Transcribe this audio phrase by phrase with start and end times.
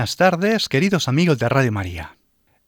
[0.00, 2.16] Buenas tardes, queridos amigos de Radio María.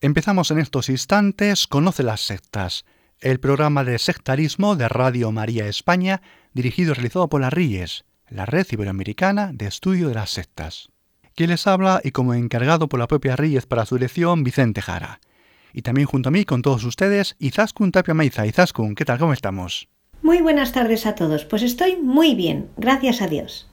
[0.03, 2.85] Empezamos en estos instantes Conoce las sectas,
[3.21, 6.21] el programa de sectarismo de Radio María España,
[6.53, 10.91] dirigido y realizado por la RIES, la Red Iberoamericana de Estudio de las Sectas.
[11.35, 15.19] Quien les habla y como encargado por la propia RIES para su elección, Vicente Jara.
[15.73, 18.45] Y también junto a mí, con todos ustedes, Izaskun Tapia Maiza.
[18.47, 19.19] Izaskun, ¿qué tal?
[19.19, 19.89] ¿Cómo estamos?
[20.21, 21.47] Muy buenas tardes a todos.
[21.47, 23.72] Pues estoy muy bien, gracias a Dios.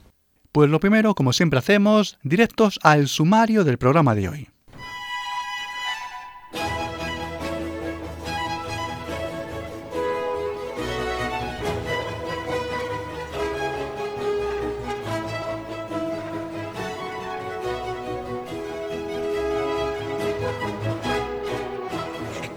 [0.52, 4.48] Pues lo primero, como siempre hacemos, directos al sumario del programa de hoy.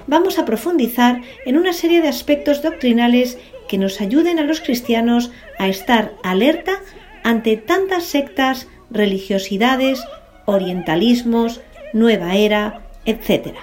[0.08, 5.31] Vamos a profundizar en una serie de aspectos doctrinales que nos ayuden a los cristianos
[5.59, 6.80] a estar alerta
[7.23, 10.03] ante tantas sectas, religiosidades,
[10.45, 11.61] orientalismos,
[11.93, 13.55] nueva era, etc.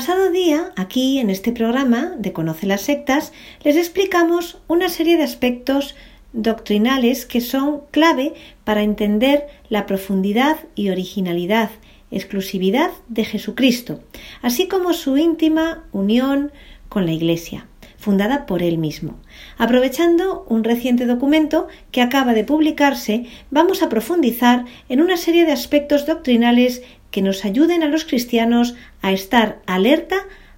[0.00, 5.24] pasado día, aquí en este programa de Conoce las sectas, les explicamos una serie de
[5.24, 5.94] aspectos
[6.32, 8.32] doctrinales que son clave
[8.64, 11.68] para entender la profundidad y originalidad,
[12.10, 14.00] exclusividad de Jesucristo,
[14.40, 16.50] así como su íntima unión
[16.88, 17.66] con la Iglesia,
[17.98, 19.18] fundada por él mismo.
[19.58, 25.52] Aprovechando un reciente documento que acaba de publicarse, vamos a profundizar en una serie de
[25.52, 30.16] aspectos doctrinales que nos ayuden a los cristianos a estar alerta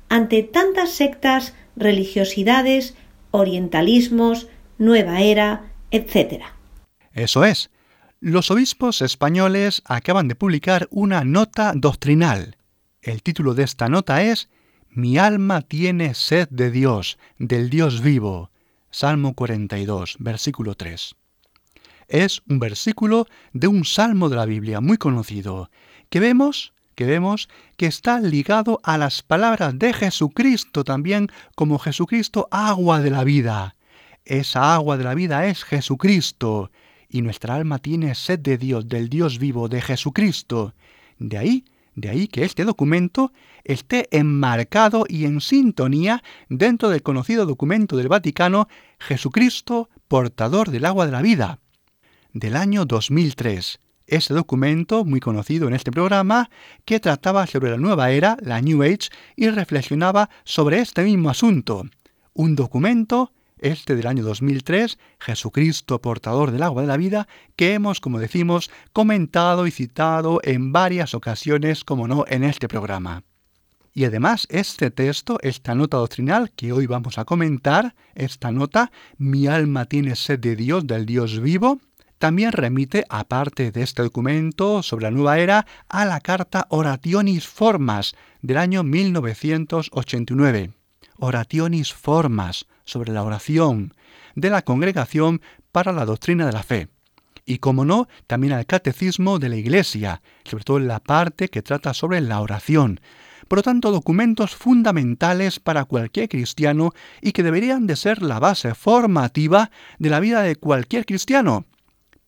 [0.08, 2.94] ante tantas sectas, religiosidades,
[3.30, 4.48] orientalismos,
[4.78, 6.42] nueva era, etc.
[7.12, 7.70] Eso es.
[8.20, 12.56] Los obispos españoles acaban de publicar una nota doctrinal.
[13.00, 14.48] El título de esta nota es
[14.90, 18.50] Mi alma tiene sed de Dios, del Dios vivo.
[18.90, 21.16] Salmo 42, versículo 3.
[22.06, 25.70] Es un versículo de un salmo de la Biblia muy conocido,
[26.12, 32.48] que vemos que vemos que está ligado a las palabras de Jesucristo también como Jesucristo
[32.50, 33.76] agua de la vida.
[34.26, 36.70] Esa agua de la vida es Jesucristo
[37.08, 40.74] y nuestra alma tiene sed de Dios, del Dios vivo, de Jesucristo.
[41.18, 41.64] De ahí,
[41.94, 43.32] de ahí que este documento
[43.64, 48.68] esté enmarcado y en sintonía dentro del conocido documento del Vaticano
[48.98, 51.58] Jesucristo, portador del agua de la vida,
[52.34, 56.50] del año 2003 ese documento, muy conocido en este programa,
[56.84, 61.84] que trataba sobre la nueva era, la New Age, y reflexionaba sobre este mismo asunto.
[62.34, 68.00] Un documento, este del año 2003, Jesucristo, portador del agua de la vida, que hemos,
[68.00, 73.22] como decimos, comentado y citado en varias ocasiones, como no, en este programa.
[73.94, 79.46] Y además, este texto, esta nota doctrinal que hoy vamos a comentar, esta nota, Mi
[79.46, 81.78] alma tiene sed de Dios, del Dios vivo,
[82.22, 88.14] también remite, aparte de este documento sobre la nueva era, a la carta Orationis Formas
[88.42, 90.70] del año 1989.
[91.16, 93.94] Orationis Formas sobre la oración
[94.36, 95.42] de la Congregación
[95.72, 96.86] para la Doctrina de la Fe.
[97.44, 101.62] Y como no, también al Catecismo de la Iglesia, sobre todo en la parte que
[101.62, 103.00] trata sobre la oración.
[103.48, 108.76] Por lo tanto, documentos fundamentales para cualquier cristiano y que deberían de ser la base
[108.76, 111.66] formativa de la vida de cualquier cristiano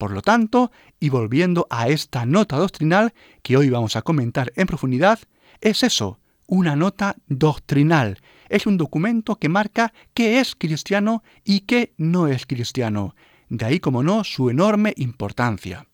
[0.05, 0.71] por lo tanto,
[1.01, 5.19] y volviendo a esta nota doctrinal que hoy vamos a comentar en profundidad,
[5.63, 8.19] es eso, una nota doctrinal.
[8.51, 13.17] Es un documento que marca qué es cristiano y qué no es cristiano.
[13.49, 15.87] De ahí, como no, su enorme importancia.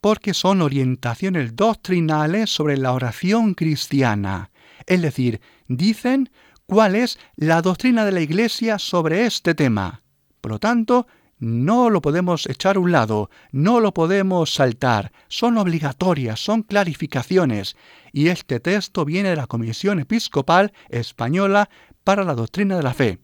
[0.00, 4.50] Porque son orientaciones doctrinales sobre la oración cristiana.
[4.86, 6.30] Es decir, dicen
[6.66, 10.02] cuál es la doctrina de la Iglesia sobre este tema.
[10.40, 11.06] Por lo tanto,
[11.38, 17.76] no lo podemos echar a un lado, no lo podemos saltar, son obligatorias, son clarificaciones,
[18.12, 21.68] y este texto viene de la Comisión Episcopal Española
[22.04, 23.18] para la Doctrina de la Fe.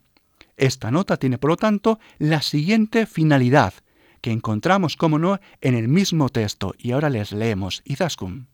[0.56, 3.75] Esta nota tiene, por lo tanto, la siguiente finalidad,
[4.20, 7.82] que encontramos, como no, en el mismo texto, y ahora les leemos.
[7.85, 8.49] Izaskun.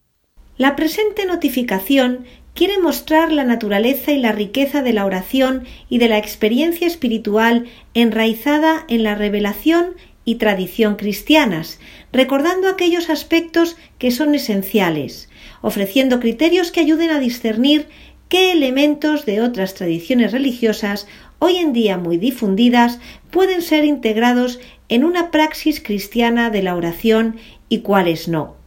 [0.57, 2.25] La presente notificación
[2.59, 7.67] quiere mostrar la naturaleza y la riqueza de la oración y de la experiencia espiritual
[7.95, 9.95] enraizada en la revelación
[10.25, 11.79] y tradición cristianas,
[12.13, 15.29] recordando aquellos aspectos que son esenciales,
[15.63, 17.87] ofreciendo criterios que ayuden a discernir
[18.29, 21.07] qué elementos de otras tradiciones religiosas,
[21.39, 22.99] hoy en día muy difundidas,
[23.31, 24.59] pueden ser integrados
[24.89, 27.37] en una praxis cristiana de la oración
[27.69, 28.58] y cuáles no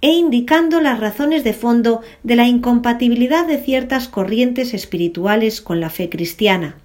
[0.00, 5.90] e indicando las razones de fondo de la incompatibilidad de ciertas corrientes espirituales con la
[5.90, 6.76] fe cristiana.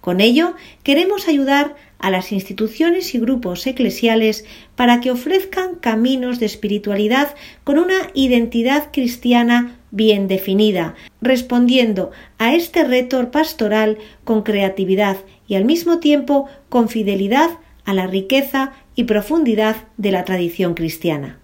[0.00, 6.46] Con ello, queremos ayudar a las instituciones y grupos eclesiales para que ofrezcan caminos de
[6.46, 7.34] espiritualidad
[7.64, 15.66] con una identidad cristiana bien definida, respondiendo a este reto pastoral con creatividad y al
[15.66, 17.50] mismo tiempo con fidelidad
[17.84, 21.39] a la riqueza y profundidad de la tradición cristiana.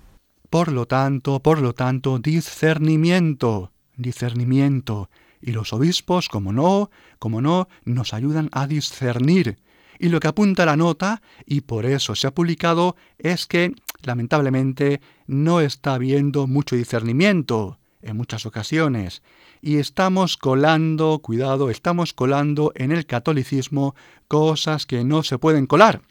[0.50, 5.10] Por lo tanto, por lo tanto, discernimiento, discernimiento.
[5.40, 9.58] Y los obispos, como no, como no, nos ayudan a discernir.
[9.98, 13.72] Y lo que apunta la nota, y por eso se ha publicado, es que,
[14.02, 19.22] lamentablemente, no está habiendo mucho discernimiento en muchas ocasiones.
[19.60, 23.94] Y estamos colando, cuidado, estamos colando en el catolicismo
[24.28, 26.02] cosas que no se pueden colar.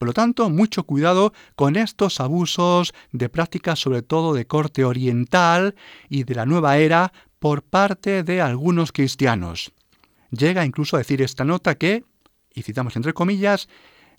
[0.00, 5.74] Por lo tanto, mucho cuidado con estos abusos de prácticas sobre todo de corte oriental
[6.08, 9.72] y de la nueva era por parte de algunos cristianos.
[10.30, 12.04] Llega incluso a decir esta nota que,
[12.54, 13.68] y citamos entre comillas,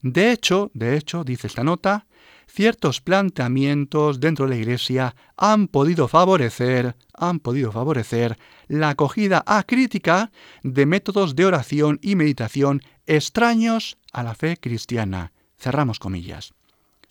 [0.04, 2.06] de hecho, de hecho, dice esta nota,
[2.45, 8.38] ciertos planteamientos dentro de la Iglesia han podido favorecer, han podido favorecer
[8.68, 10.31] la acogida a crítica
[10.62, 15.31] de métodos de oración y meditación extraños a la fe cristiana.
[15.62, 16.56] Cerramos comillas.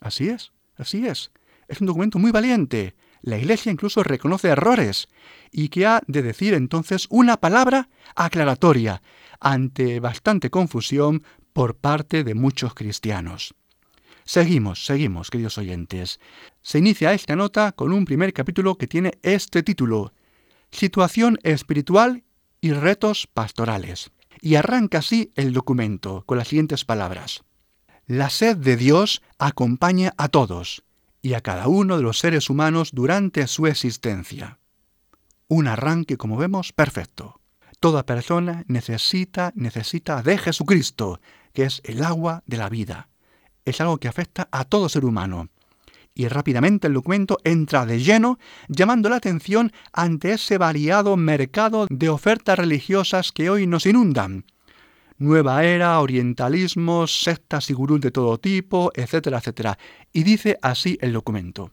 [0.01, 1.31] Así es, así es.
[1.69, 2.97] Es un documento muy valiente.
[3.23, 5.09] La Iglesia incluso reconoce errores
[5.53, 9.03] y que ha de decir entonces una palabra aclaratoria
[9.39, 13.55] ante bastante confusión por parte de muchos cristianos.
[14.25, 16.19] Seguimos, seguimos, queridos oyentes.
[16.61, 20.13] Se inicia esta nota con un primer capítulo que tiene este título,
[20.73, 22.25] Situación espiritual
[22.61, 24.11] y retos pastorales.
[24.41, 27.45] Y arranca así el documento con las siguientes palabras.
[28.11, 30.83] La sed de Dios acompaña a todos
[31.23, 34.59] y a cada uno de los seres humanos durante su existencia.
[35.47, 37.41] Un arranque, como vemos, perfecto.
[37.79, 41.21] Toda persona necesita, necesita de Jesucristo,
[41.53, 43.11] que es el agua de la vida.
[43.65, 45.49] Es algo que afecta a todo ser humano.
[46.13, 52.09] Y rápidamente el documento entra de lleno, llamando la atención ante ese variado mercado de
[52.09, 54.47] ofertas religiosas que hoy nos inundan
[55.21, 59.79] nueva era, orientalismo, sectas y gurús de todo tipo, etcétera, etcétera.
[60.13, 61.71] Y dice así el documento.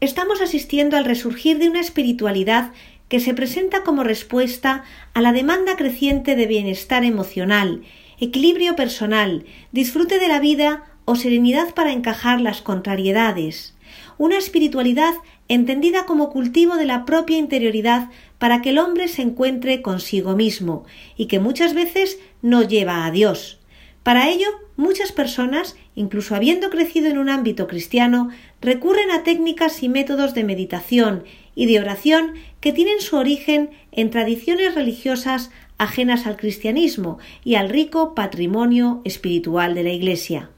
[0.00, 2.72] Estamos asistiendo al resurgir de una espiritualidad
[3.08, 4.84] que se presenta como respuesta
[5.14, 7.82] a la demanda creciente de bienestar emocional,
[8.20, 13.74] equilibrio personal, disfrute de la vida o serenidad para encajar las contrariedades.
[14.16, 15.14] Una espiritualidad
[15.48, 18.08] entendida como cultivo de la propia interioridad
[18.38, 20.84] para que el hombre se encuentre consigo mismo
[21.16, 23.58] y que muchas veces no lleva a Dios.
[24.02, 28.30] Para ello, muchas personas, incluso habiendo crecido en un ámbito cristiano,
[28.60, 34.10] recurren a técnicas y métodos de meditación y de oración que tienen su origen en
[34.10, 40.50] tradiciones religiosas ajenas al cristianismo y al rico patrimonio espiritual de la Iglesia.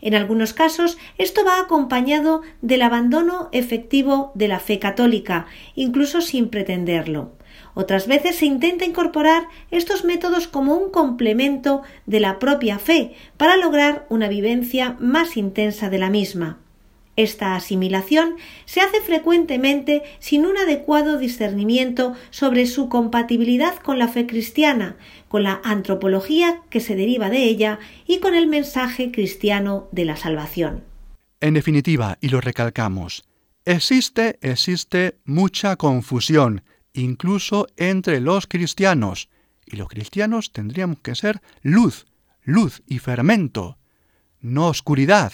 [0.00, 6.48] En algunos casos esto va acompañado del abandono efectivo de la fe católica, incluso sin
[6.48, 7.32] pretenderlo.
[7.74, 13.56] Otras veces se intenta incorporar estos métodos como un complemento de la propia fe para
[13.56, 16.58] lograr una vivencia más intensa de la misma.
[17.18, 24.24] Esta asimilación se hace frecuentemente sin un adecuado discernimiento sobre su compatibilidad con la fe
[24.24, 24.94] cristiana,
[25.26, 30.14] con la antropología que se deriva de ella y con el mensaje cristiano de la
[30.14, 30.84] salvación.
[31.40, 33.24] En definitiva, y lo recalcamos,
[33.64, 36.62] existe, existe mucha confusión,
[36.98, 39.28] incluso entre los cristianos,
[39.66, 42.06] y los cristianos tendríamos que ser luz,
[42.42, 43.78] luz y fermento,
[44.40, 45.32] no oscuridad.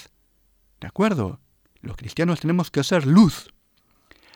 [0.80, 1.40] ¿De acuerdo?
[1.80, 3.52] Los cristianos tenemos que ser luz.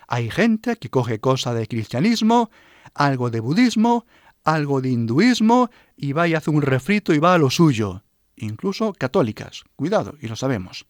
[0.06, 2.50] Hay gente que coge cosa de cristianismo,
[2.94, 4.06] algo de budismo,
[4.44, 8.02] algo de hinduismo y va y hace un refrito y va a lo suyo.
[8.40, 9.64] incluso católicas.
[9.74, 10.86] Cuidado, y lo sabemos.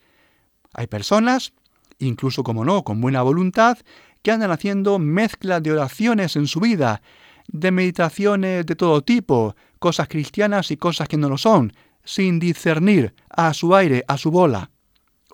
[0.75, 1.55] Hay personas,
[1.99, 3.79] incluso como no, con buena voluntad,
[4.23, 7.03] que andan haciendo mezcla de oraciones en su vida,
[7.49, 11.73] de meditaciones de todo tipo, cosas cristianas y cosas que no lo son,
[12.05, 14.71] sin discernir a su aire, a su bola.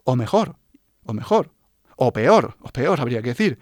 [0.05, 0.57] O mejor,
[1.05, 1.53] o mejor,
[1.97, 3.59] o peor, o peor habría que decir.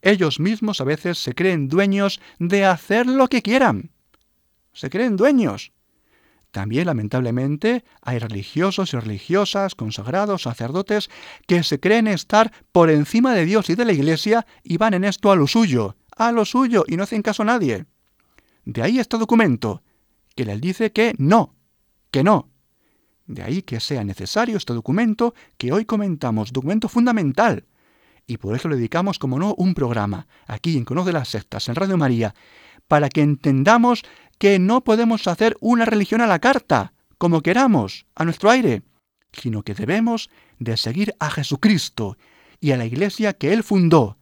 [0.00, 3.90] Ellos mismos a veces se creen dueños de hacer lo que quieran.
[4.72, 5.72] Se creen dueños.
[6.52, 11.08] También, lamentablemente, hay religiosos y religiosas, consagrados, sacerdotes,
[11.46, 15.04] que se creen estar por encima de Dios y de la Iglesia y van en
[15.04, 17.86] esto a lo suyo, a lo suyo, y no hacen caso a nadie.
[18.66, 19.82] De ahí este documento,
[20.36, 21.56] que les dice que no,
[22.10, 22.50] que no.
[23.26, 27.64] De ahí que sea necesario este documento que hoy comentamos, documento fundamental.
[28.26, 31.76] Y por eso le dedicamos, como no, un programa, aquí en Conoce las Sectas, en
[31.76, 32.34] Radio María,
[32.88, 34.04] para que entendamos
[34.42, 38.82] que no podemos hacer una religión a la carta, como queramos, a nuestro aire,
[39.32, 42.18] sino que debemos de seguir a Jesucristo
[42.58, 44.18] y a la iglesia que Él fundó,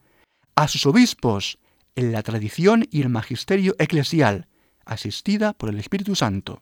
[0.53, 1.57] a sus obispos,
[1.95, 4.47] en la tradición y el magisterio eclesial,
[4.85, 6.61] asistida por el Espíritu Santo.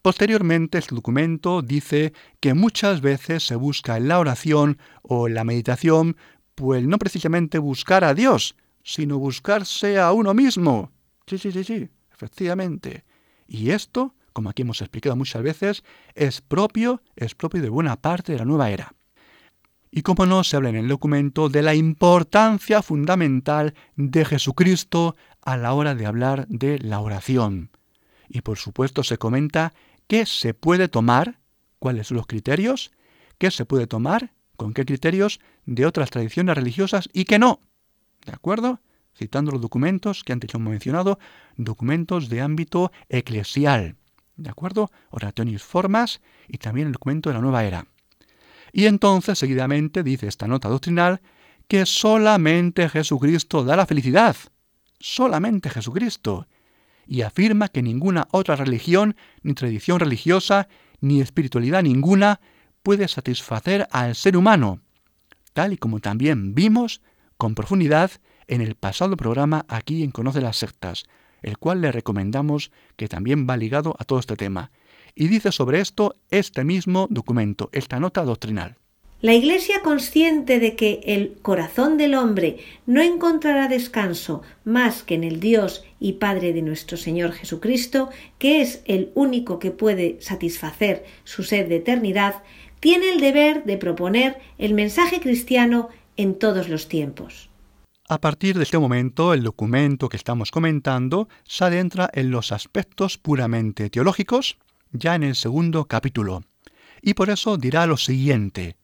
[0.00, 5.44] Posteriormente, este documento dice que muchas veces se busca en la oración o en la
[5.44, 6.16] meditación,
[6.54, 10.92] pues no precisamente buscar a Dios, sino buscarse a uno mismo.
[11.26, 13.04] Sí, sí, sí, sí, efectivamente.
[13.48, 15.84] Y esto, como aquí hemos explicado muchas veces,
[16.14, 18.92] es propio, es propio de buena parte de la nueva era.
[19.90, 25.56] Y como no, se habla en el documento de la importancia fundamental de Jesucristo a
[25.56, 27.70] la hora de hablar de la oración.
[28.28, 29.72] Y por supuesto se comenta
[30.06, 31.40] qué se puede tomar,
[31.78, 32.92] cuáles son los criterios,
[33.38, 37.60] qué se puede tomar, con qué criterios de otras tradiciones religiosas y qué no.
[38.26, 38.80] ¿De acuerdo?
[39.20, 41.18] Citando los documentos que antes hemos mencionado,
[41.58, 43.96] documentos de ámbito eclesial.
[44.36, 44.90] ¿De acuerdo?
[45.10, 47.86] Orationis formas y también el documento de la nueva era.
[48.72, 51.20] Y entonces, seguidamente, dice esta nota doctrinal,
[51.68, 54.36] que solamente Jesucristo da la felicidad.
[54.98, 56.46] Solamente Jesucristo.
[57.06, 60.66] Y afirma que ninguna otra religión, ni tradición religiosa,
[61.02, 62.40] ni espiritualidad ninguna
[62.82, 64.80] puede satisfacer al ser humano,
[65.52, 67.02] tal y como también vimos
[67.36, 68.12] con profundidad
[68.50, 71.04] en el pasado programa aquí en Conoce las Sectas,
[71.40, 74.72] el cual le recomendamos que también va ligado a todo este tema.
[75.14, 78.76] Y dice sobre esto este mismo documento, esta nota doctrinal.
[79.22, 85.24] La Iglesia, consciente de que el corazón del hombre no encontrará descanso más que en
[85.24, 91.04] el Dios y Padre de nuestro Señor Jesucristo, que es el único que puede satisfacer
[91.24, 92.36] su sed de eternidad,
[92.80, 97.49] tiene el deber de proponer el mensaje cristiano en todos los tiempos.
[98.10, 103.18] A partir de este momento, el documento que estamos comentando se adentra en los aspectos
[103.18, 104.58] puramente teológicos,
[104.90, 106.42] ya en el segundo capítulo.
[107.02, 108.76] Y por eso dirá lo siguiente.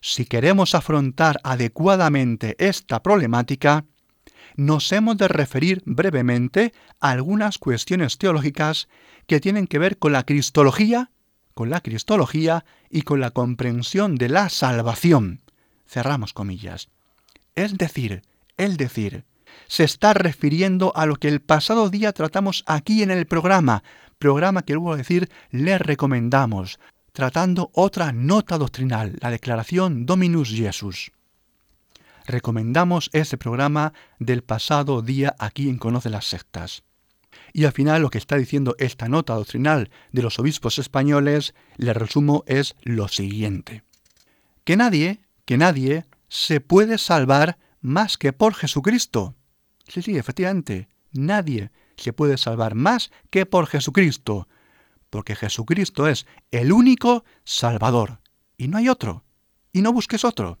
[0.00, 3.84] Si queremos afrontar adecuadamente esta problemática,
[4.54, 8.88] nos hemos de referir brevemente a algunas cuestiones teológicas
[9.26, 11.10] que tienen que ver con la cristología,
[11.54, 15.40] con la cristología y con la comprensión de la salvación.
[15.84, 16.90] Cerramos comillas.
[17.56, 18.22] Es decir,
[18.56, 19.24] el decir,
[19.68, 23.82] se está refiriendo a lo que el pasado día tratamos aquí en el programa,
[24.18, 26.78] programa que luego decir le recomendamos,
[27.12, 31.12] tratando otra nota doctrinal, la declaración Dominus Jesus.
[32.26, 36.84] Recomendamos ese programa del pasado día aquí en Conoce las Sectas.
[37.52, 41.92] Y al final lo que está diciendo esta nota doctrinal de los obispos españoles, le
[41.92, 43.82] resumo, es lo siguiente.
[44.64, 49.34] Que nadie, que nadie se puede salvar más que por Jesucristo.
[49.86, 54.48] Sí, sí, efectivamente, nadie se puede salvar más que por Jesucristo,
[55.10, 58.20] porque Jesucristo es el único Salvador,
[58.56, 59.24] y no hay otro,
[59.72, 60.58] y no busques otro.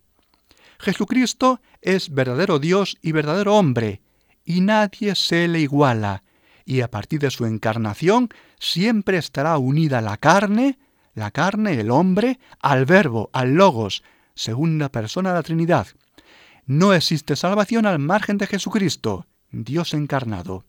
[0.78, 4.02] Jesucristo es verdadero Dios y verdadero hombre,
[4.44, 6.24] y nadie se le iguala,
[6.64, 10.78] y a partir de su encarnación siempre estará unida la carne,
[11.14, 14.02] la carne, el hombre, al verbo, al logos,
[14.34, 15.86] segunda persona de la Trinidad.
[16.64, 20.64] No existe salvación al margen de Jesucristo, Dios encarnado.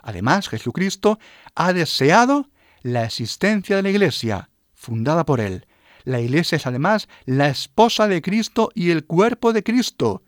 [0.00, 1.18] Además, Jesucristo
[1.54, 2.48] ha deseado
[2.82, 5.66] la existencia de la Iglesia, fundada por Él.
[6.04, 10.22] La Iglesia es además la esposa de Cristo y el cuerpo de Cristo.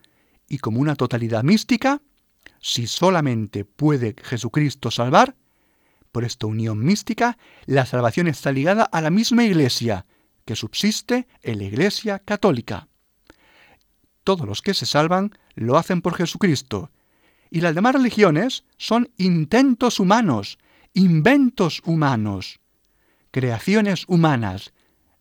[0.47, 2.01] Y como una totalidad mística,
[2.61, 5.35] si solamente puede Jesucristo salvar,
[6.11, 10.05] por esta unión mística, la salvación está ligada a la misma Iglesia,
[10.45, 12.87] que subsiste en la Iglesia católica.
[14.25, 16.89] Todos los que se salvan lo hacen por Jesucristo,
[17.51, 20.57] y las demás religiones son intentos humanos,
[20.93, 22.59] inventos humanos,
[23.29, 24.73] creaciones humanas,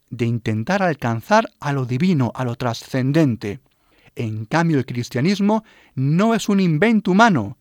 [0.08, 3.61] de intentar alcanzar a lo divino, a lo trascendente.
[4.14, 7.58] En cambio, el cristianismo no es un invento humano.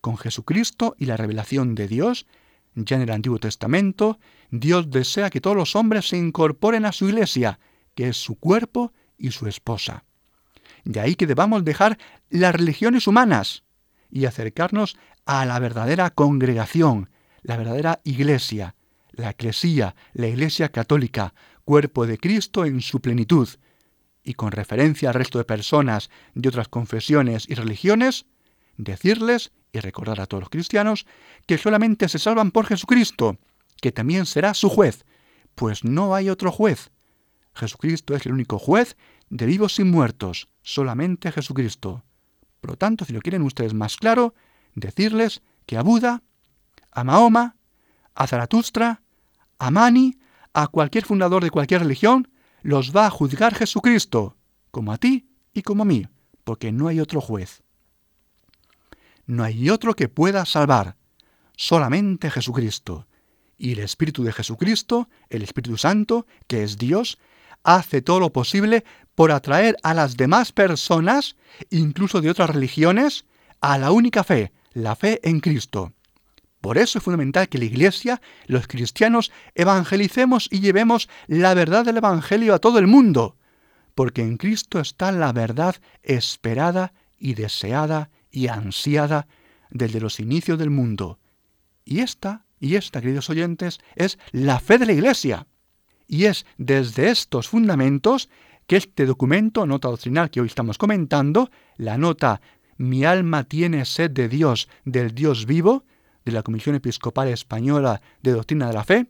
[0.00, 2.26] Con Jesucristo y la revelación de Dios,
[2.74, 4.18] ya en el Antiguo Testamento,
[4.50, 7.58] Dios desea que todos los hombres se incorporen a su iglesia,
[7.94, 10.04] que es su cuerpo y su esposa.
[10.84, 11.98] De ahí que debamos dejar
[12.30, 13.64] las religiones humanas
[14.10, 17.10] y acercarnos a la verdadera congregación,
[17.42, 18.74] la verdadera iglesia,
[19.12, 23.48] la eclesía, la iglesia católica, cuerpo de Cristo en su plenitud,
[24.22, 28.26] y con referencia al resto de personas de otras confesiones y religiones,
[28.76, 31.06] decirles y recordar a todos los cristianos
[31.46, 33.38] que solamente se salvan por Jesucristo,
[33.80, 35.04] que también será su juez,
[35.54, 36.90] pues no hay otro juez.
[37.54, 38.96] Jesucristo es el único juez
[39.30, 42.04] de vivos y muertos, solamente Jesucristo.
[42.60, 44.34] Por lo tanto, si lo quieren ustedes más claro,
[44.74, 46.22] decirles que a Buda,
[46.90, 47.56] a Mahoma,
[48.14, 49.00] a Zaratustra,
[49.58, 50.18] a Mani,
[50.52, 52.28] a cualquier fundador de cualquier religión,
[52.60, 54.36] los va a juzgar Jesucristo,
[54.70, 56.06] como a ti y como a mí,
[56.44, 57.62] porque no hay otro juez.
[59.24, 60.96] No hay otro que pueda salvar,
[61.56, 63.06] solamente Jesucristo.
[63.56, 67.18] Y el Espíritu de Jesucristo, el Espíritu Santo, que es Dios,
[67.64, 68.84] hace todo lo posible
[69.14, 71.36] por atraer a las demás personas,
[71.70, 73.24] incluso de otras religiones,
[73.60, 75.92] a la única fe, la fe en Cristo.
[76.60, 81.96] Por eso es fundamental que la Iglesia, los cristianos, evangelicemos y llevemos la verdad del
[81.96, 83.36] Evangelio a todo el mundo,
[83.96, 85.74] porque en Cristo está la verdad
[86.04, 89.26] esperada y deseada y ansiada
[89.70, 91.18] desde los inicios del mundo.
[91.84, 95.47] Y esta, y esta, queridos oyentes, es la fe de la Iglesia.
[96.08, 98.30] Y es desde estos fundamentos
[98.66, 102.40] que este documento, nota doctrinal que hoy estamos comentando, la nota
[102.78, 105.84] Mi alma tiene sed de Dios, del Dios vivo,
[106.24, 109.06] de la Comisión Episcopal Española de Doctrina de la Fe,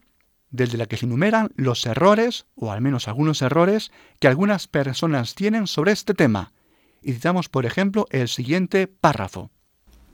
[0.50, 5.34] desde la que se enumeran los errores, o al menos algunos errores, que algunas personas
[5.34, 6.52] tienen sobre este tema.
[7.02, 9.50] Y citamos, por ejemplo, el siguiente párrafo.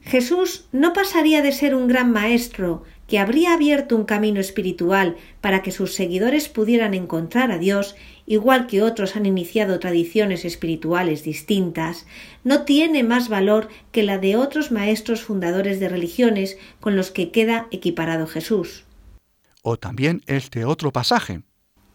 [0.00, 5.62] Jesús no pasaría de ser un gran maestro que habría abierto un camino espiritual para
[5.62, 12.06] que sus seguidores pudieran encontrar a Dios, igual que otros han iniciado tradiciones espirituales distintas,
[12.44, 17.30] no tiene más valor que la de otros maestros fundadores de religiones con los que
[17.30, 18.84] queda equiparado Jesús.
[19.62, 21.42] O también este otro pasaje.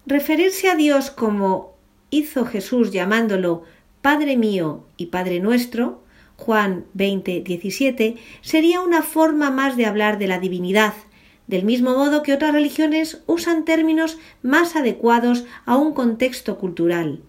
[0.05, 1.75] Referirse a Dios como
[2.09, 3.63] hizo Jesús llamándolo
[4.01, 6.03] Padre mío y Padre nuestro,
[6.39, 10.93] Juan 20, 17, sería una forma más de hablar de la divinidad,
[11.47, 17.19] del mismo modo que otras religiones usan términos más adecuados a un contexto cultural.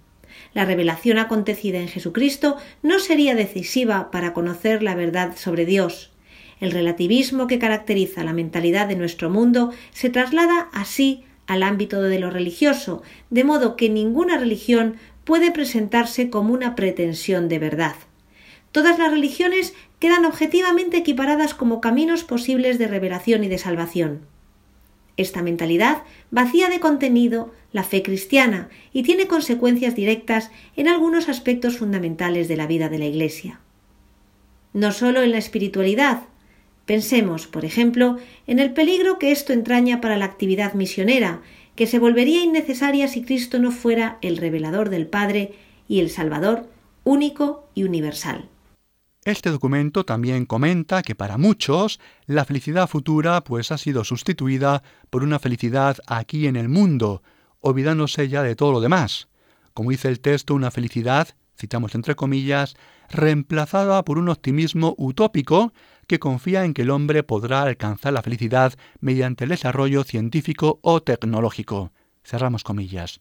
[0.55, 6.13] La revelación acontecida en Jesucristo no sería decisiva para conocer la verdad sobre Dios.
[6.61, 12.21] El relativismo que caracteriza la mentalidad de nuestro mundo se traslada así al ámbito de
[12.21, 14.95] lo religioso, de modo que ninguna religión
[15.25, 17.97] puede presentarse como una pretensión de verdad.
[18.73, 24.21] Todas las religiones quedan objetivamente equiparadas como caminos posibles de revelación y de salvación.
[25.17, 31.79] Esta mentalidad vacía de contenido la fe cristiana y tiene consecuencias directas en algunos aspectos
[31.79, 33.61] fundamentales de la vida de la Iglesia.
[34.73, 36.23] No solo en la espiritualidad,
[36.87, 41.43] pensemos, por ejemplo, en el peligro que esto entraña para la actividad misionera,
[41.75, 45.53] que se volvería innecesaria si Cristo no fuera el revelador del Padre
[45.89, 46.69] y el Salvador
[47.05, 48.49] único y universal.
[49.25, 55.23] Este documento también comenta que para muchos la felicidad futura pues ha sido sustituida por
[55.23, 57.23] una felicidad aquí en el mundo,
[57.61, 59.29] olvidándose ya de todo lo demás.
[59.75, 61.29] Como dice el texto, una felicidad,
[61.59, 62.77] citamos entre comillas,
[63.11, 65.75] reemplazada por un optimismo utópico
[66.07, 71.03] que confía en que el hombre podrá alcanzar la felicidad mediante el desarrollo científico o
[71.03, 71.93] tecnológico.
[72.25, 73.21] Cerramos comillas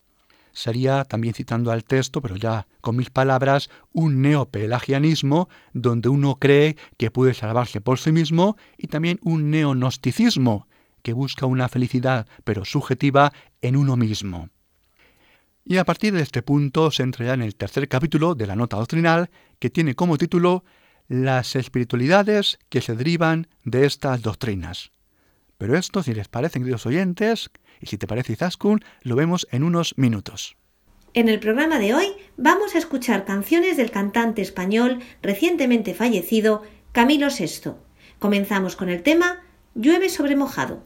[0.60, 6.76] sería, también citando al texto, pero ya con mis palabras, un neopelagianismo donde uno cree
[6.98, 10.67] que puede salvarse por sí mismo y también un neonosticismo
[11.02, 14.50] que busca una felicidad, pero subjetiva, en uno mismo.
[15.63, 18.56] Y a partir de este punto se entra ya en el tercer capítulo de la
[18.56, 20.65] nota doctrinal, que tiene como título
[21.08, 24.91] Las espiritualidades que se derivan de estas doctrinas.
[25.58, 29.63] Pero esto, si les parecen, queridos oyentes, y si te parece Izaskun, lo vemos en
[29.63, 30.58] unos minutos.
[31.13, 37.28] En el programa de hoy vamos a escuchar canciones del cantante español recientemente fallecido Camilo
[37.28, 37.72] VI.
[38.20, 39.42] Comenzamos con el tema
[39.74, 40.84] Llueve sobre mojado.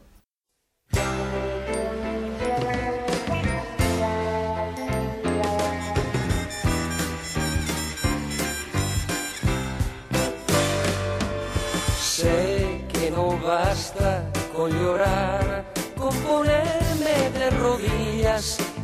[12.00, 15.43] Sé que no basta con llorar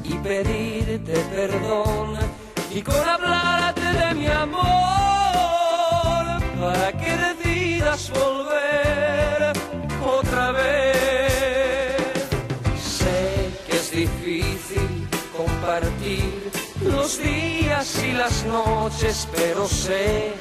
[0.05, 2.19] y pedirte perdón
[2.75, 4.61] y con hablarte de mi amor
[6.61, 9.53] para que decidas volver
[10.05, 11.97] otra vez.
[12.83, 16.51] Sé que es difícil compartir
[16.83, 20.33] los días y las noches, pero sé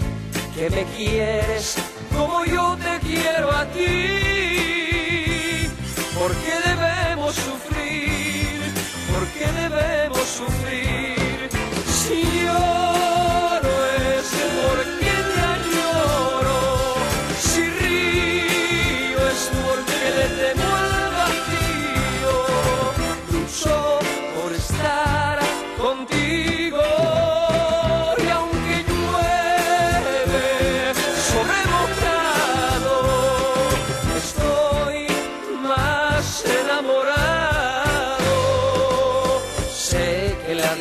[0.56, 1.76] que me quieres
[2.16, 4.20] como yo te quiero a ti.
[6.18, 8.39] ¿Por qué debemos sufrir?
[9.30, 11.50] ¿Por qué debemos sufrir?
[11.86, 13.19] Si lloro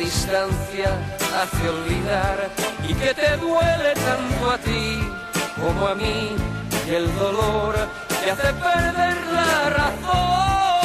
[0.09, 0.89] distancia
[1.39, 2.49] hace olvidar
[2.87, 4.99] y que te duele tanto a ti
[5.61, 6.35] como a mí
[6.87, 7.75] y el dolor
[8.23, 10.78] te hace perder la razón.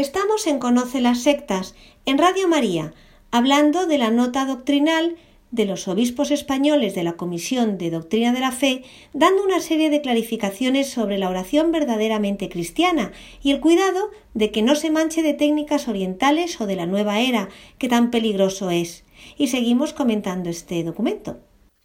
[0.00, 1.74] Estamos en Conoce las Sectas,
[2.06, 2.94] en Radio María,
[3.30, 5.16] hablando de la nota doctrinal
[5.50, 8.82] de los obispos españoles de la Comisión de Doctrina de la Fe,
[9.12, 14.62] dando una serie de clarificaciones sobre la oración verdaderamente cristiana y el cuidado de que
[14.62, 19.04] no se manche de técnicas orientales o de la nueva era, que tan peligroso es.
[19.36, 21.40] Y seguimos comentando este documento.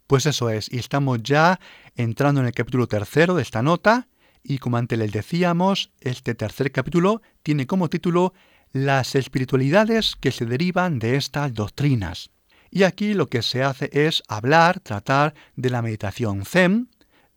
[0.06, 1.60] Pues eso es, y estamos ya
[1.96, 4.08] entrando en el capítulo tercero de esta nota,
[4.48, 8.32] y como antes les decíamos, este tercer capítulo tiene como título
[8.72, 12.30] Las espiritualidades que se derivan de estas doctrinas.
[12.70, 16.88] Y aquí lo que se hace es hablar, tratar de la meditación Zen,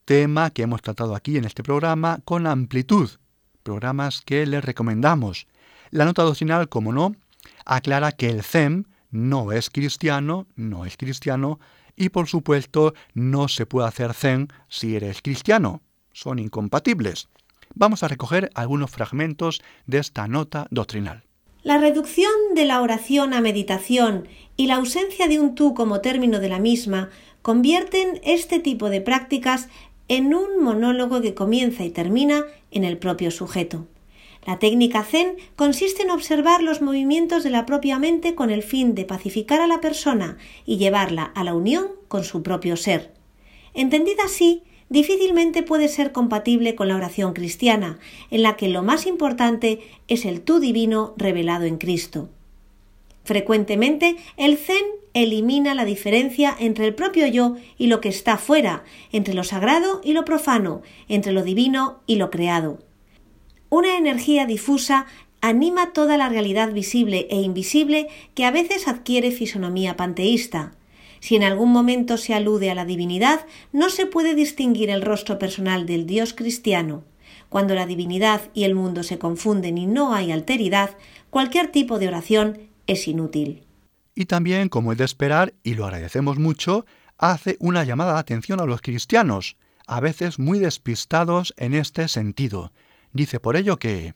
[0.05, 3.09] tema que hemos tratado aquí en este programa con amplitud,
[3.63, 5.47] programas que les recomendamos.
[5.89, 7.15] La nota doctrinal, como no,
[7.65, 11.59] aclara que el Zen no es cristiano, no es cristiano,
[11.95, 15.81] y por supuesto no se puede hacer Zen si eres cristiano.
[16.21, 17.29] Son incompatibles.
[17.75, 21.23] Vamos a recoger algunos fragmentos de esta nota doctrinal.
[21.63, 24.27] La reducción de la oración a meditación
[24.57, 27.09] y la ausencia de un tú como término de la misma
[27.41, 29.69] convierten este tipo de prácticas
[30.09, 33.87] en un monólogo que comienza y termina en el propio sujeto.
[34.45, 38.93] La técnica Zen consiste en observar los movimientos de la propia mente con el fin
[38.93, 43.13] de pacificar a la persona y llevarla a la unión con su propio ser.
[43.73, 47.99] Entendida así, difícilmente puede ser compatible con la oración cristiana,
[48.31, 52.29] en la que lo más importante es el tú divino revelado en Cristo.
[53.23, 58.83] Frecuentemente, el Zen elimina la diferencia entre el propio yo y lo que está fuera,
[59.11, 62.79] entre lo sagrado y lo profano, entre lo divino y lo creado.
[63.69, 65.05] Una energía difusa
[65.41, 70.73] anima toda la realidad visible e invisible que a veces adquiere fisonomía panteísta.
[71.19, 75.39] Si en algún momento se alude a la divinidad, no se puede distinguir el rostro
[75.39, 77.03] personal del Dios cristiano.
[77.49, 80.97] Cuando la divinidad y el mundo se confunden y no hay alteridad,
[81.29, 83.63] cualquier tipo de oración es inútil.
[84.15, 86.85] Y también, como es de esperar, y lo agradecemos mucho,
[87.17, 92.71] hace una llamada de atención a los cristianos, a veces muy despistados en este sentido.
[93.11, 94.13] Dice por ello que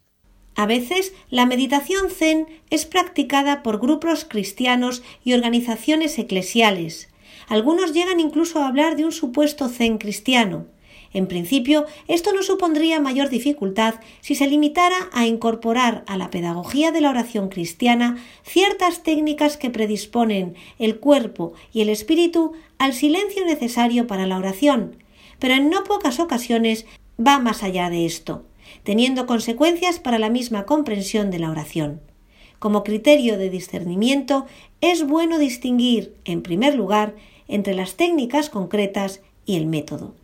[0.56, 7.10] A veces la meditación zen es practicada por grupos cristianos y organizaciones eclesiales.
[7.48, 10.68] Algunos llegan incluso a hablar de un supuesto zen cristiano.
[11.12, 16.92] En principio, esto no supondría mayor dificultad si se limitara a incorporar a la pedagogía
[16.92, 23.46] de la oración cristiana ciertas técnicas que predisponen el cuerpo y el espíritu al silencio
[23.46, 24.98] necesario para la oración,
[25.38, 26.88] pero en no pocas ocasiones
[27.20, 28.44] va más allá de esto,
[28.84, 32.02] teniendo consecuencias para la misma comprensión de la oración.
[32.60, 34.46] Como criterio de discernimiento,
[34.82, 37.16] es bueno distinguir, en primer lugar,
[37.48, 40.16] entre las técnicas concretas y el método.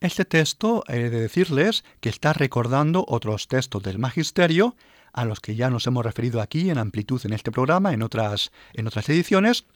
[0.00, 4.74] Este texto, he de decirles que está recordando otros textos del Magisterio,
[5.12, 8.52] a los que ya nos hemos referido aquí en amplitud en este programa, en otras,
[8.74, 9.66] en otras ediciones,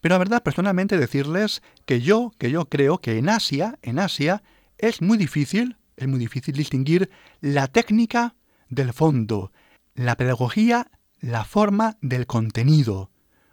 [0.00, 4.42] pero la verdad, personalmente decirles que yo, que yo creo que en Asia, en Asia,
[4.78, 7.10] es muy difícil, es muy difícil distinguir
[7.44, 8.36] la técnica
[8.70, 9.52] del fondo,
[9.94, 13.10] la pedagogía, la forma del contenido.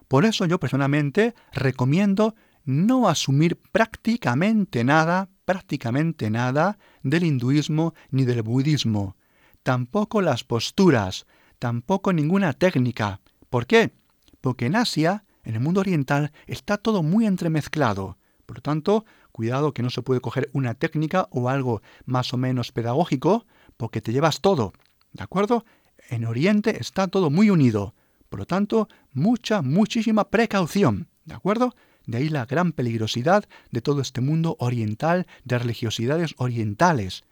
[0.08, 8.44] Por eso yo personalmente recomiendo no asumir prácticamente nada, prácticamente nada del hinduismo ni del
[8.44, 9.18] budismo,
[9.62, 11.26] tampoco las posturas,
[11.60, 13.20] tampoco ninguna técnica.
[13.50, 13.92] ¿Por qué?
[14.40, 18.18] Porque en Asia, en el mundo oriental, está todo muy entremezclado.
[18.46, 22.38] Por lo tanto, cuidado que no se puede coger una técnica o algo más o
[22.38, 23.46] menos pedagógico,
[23.82, 24.74] porque te llevas todo.
[25.12, 25.66] ¿De acuerdo?
[26.12, 27.96] En Oriente está todo muy unido.
[28.30, 31.08] Por lo tanto, mucha, muchísima precaución.
[31.26, 31.74] ¿De acuerdo?
[32.06, 37.24] De ahí la gran peligrosidad de todo este mundo oriental, de religiosidades orientales.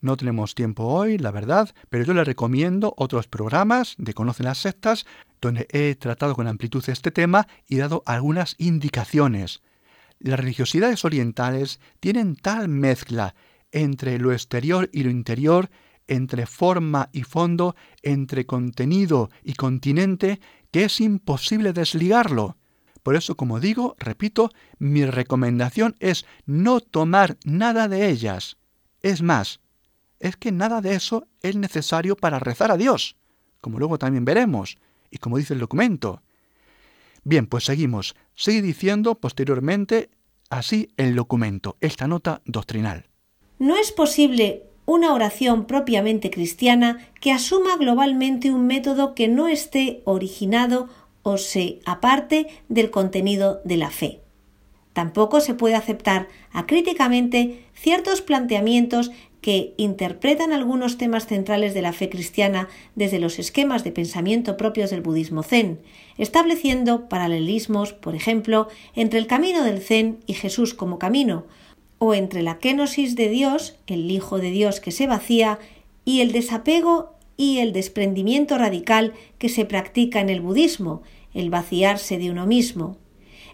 [0.00, 4.58] No tenemos tiempo hoy, la verdad, pero yo le recomiendo otros programas de Conocen las
[4.58, 5.06] sectas,
[5.40, 9.62] donde he tratado con amplitud este tema y dado algunas indicaciones.
[10.18, 13.36] Las religiosidades orientales tienen tal mezcla
[13.72, 15.70] entre lo exterior y lo interior,
[16.06, 22.56] entre forma y fondo, entre contenido y continente, que es imposible desligarlo.
[23.02, 28.56] Por eso, como digo, repito, mi recomendación es no tomar nada de ellas.
[29.00, 29.60] Es más,
[30.18, 33.16] es que nada de eso es necesario para rezar a Dios,
[33.60, 34.78] como luego también veremos,
[35.10, 36.22] y como dice el documento.
[37.24, 38.14] Bien, pues seguimos.
[38.34, 40.10] Sigue diciendo posteriormente
[40.50, 43.08] así el documento, esta nota doctrinal.
[43.58, 50.00] No es posible una oración propiamente cristiana que asuma globalmente un método que no esté
[50.04, 50.88] originado
[51.22, 54.20] o se aparte del contenido de la fe.
[54.92, 62.08] Tampoco se puede aceptar acríticamente ciertos planteamientos que interpretan algunos temas centrales de la fe
[62.08, 65.80] cristiana desde los esquemas de pensamiento propios del budismo zen,
[66.16, 71.44] estableciendo paralelismos, por ejemplo, entre el camino del zen y Jesús como camino,
[71.98, 75.58] o entre la kenosis de Dios, el Hijo de Dios que se vacía,
[76.04, 81.02] y el desapego y el desprendimiento radical que se practica en el budismo,
[81.34, 82.96] el vaciarse de uno mismo.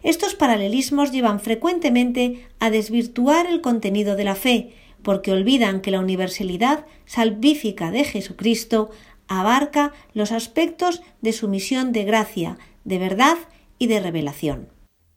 [0.02, 6.00] Estos paralelismos llevan frecuentemente a desvirtuar el contenido de la fe, porque olvidan que la
[6.00, 8.90] universalidad salvífica de Jesucristo
[9.28, 13.36] abarca los aspectos de su misión de gracia, de verdad
[13.78, 14.73] y de revelación.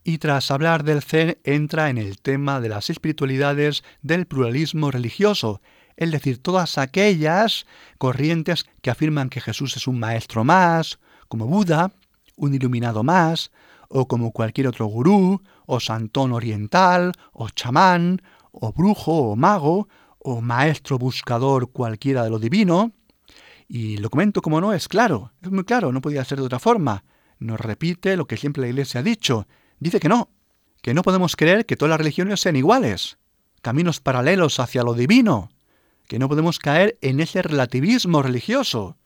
[0.07, 5.59] Y tras hablar del Zen entra en el tema de las espiritualidades del pluralismo religioso,
[5.97, 7.65] es decir, todas aquellas
[7.97, 11.91] corrientes que afirman que Jesús es un maestro más, como Buda,
[12.37, 13.51] un iluminado más,
[13.89, 18.21] o como cualquier otro gurú, o santón oriental, o chamán,
[18.53, 19.89] o brujo, o mago,
[20.19, 22.93] o maestro buscador cualquiera de lo divino.
[23.67, 26.59] Y lo comento como no, es claro, es muy claro, no podía ser de otra
[26.59, 27.03] forma.
[27.39, 29.47] Nos repite lo que siempre la Iglesia ha dicho.
[29.79, 30.29] Dice que no,
[30.81, 33.17] que no podemos creer que todas las religiones sean iguales,
[33.61, 35.49] caminos paralelos hacia lo divino,
[36.07, 38.97] que no podemos caer en ese relativismo religioso.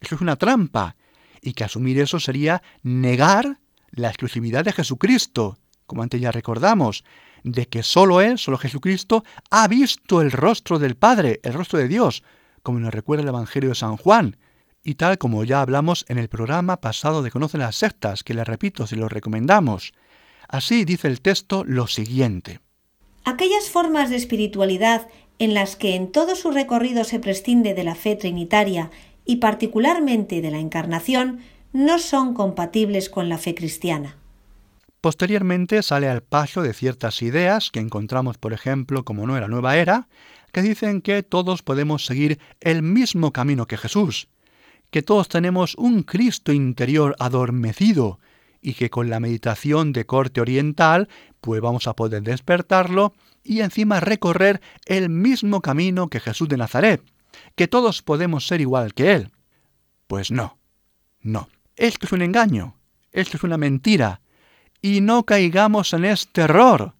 [0.00, 0.96] Eso es una trampa,
[1.40, 3.58] y que asumir eso sería negar
[3.90, 7.04] la exclusividad de Jesucristo, como antes ya recordamos,
[7.44, 11.88] de que solo Él, solo Jesucristo, ha visto el rostro del Padre, el rostro de
[11.88, 12.22] Dios,
[12.62, 14.36] como nos recuerda el Evangelio de San Juan,
[14.82, 18.46] y tal como ya hablamos en el programa pasado de Conocen las sectas, que les
[18.46, 19.92] repito, si lo recomendamos.
[20.48, 22.60] Así dice el texto lo siguiente.
[23.24, 25.08] Aquellas formas de espiritualidad
[25.38, 28.90] en las que en todo su recorrido se prescinde de la fe trinitaria
[29.24, 31.40] y particularmente de la encarnación,
[31.72, 34.16] no son compatibles con la fe cristiana.
[35.00, 39.76] Posteriormente sale al paso de ciertas ideas que encontramos, por ejemplo, como no era nueva
[39.76, 40.08] era,
[40.50, 44.28] que dicen que todos podemos seguir el mismo camino que Jesús,
[44.90, 48.18] que todos tenemos un Cristo interior adormecido
[48.60, 51.08] y que con la meditación de corte oriental
[51.40, 57.02] pues vamos a poder despertarlo y encima recorrer el mismo camino que Jesús de Nazaret,
[57.54, 59.30] que todos podemos ser igual que Él.
[60.06, 60.58] Pues no,
[61.20, 62.76] no, esto es un engaño,
[63.12, 64.20] esto es una mentira,
[64.82, 66.94] y no caigamos en este error,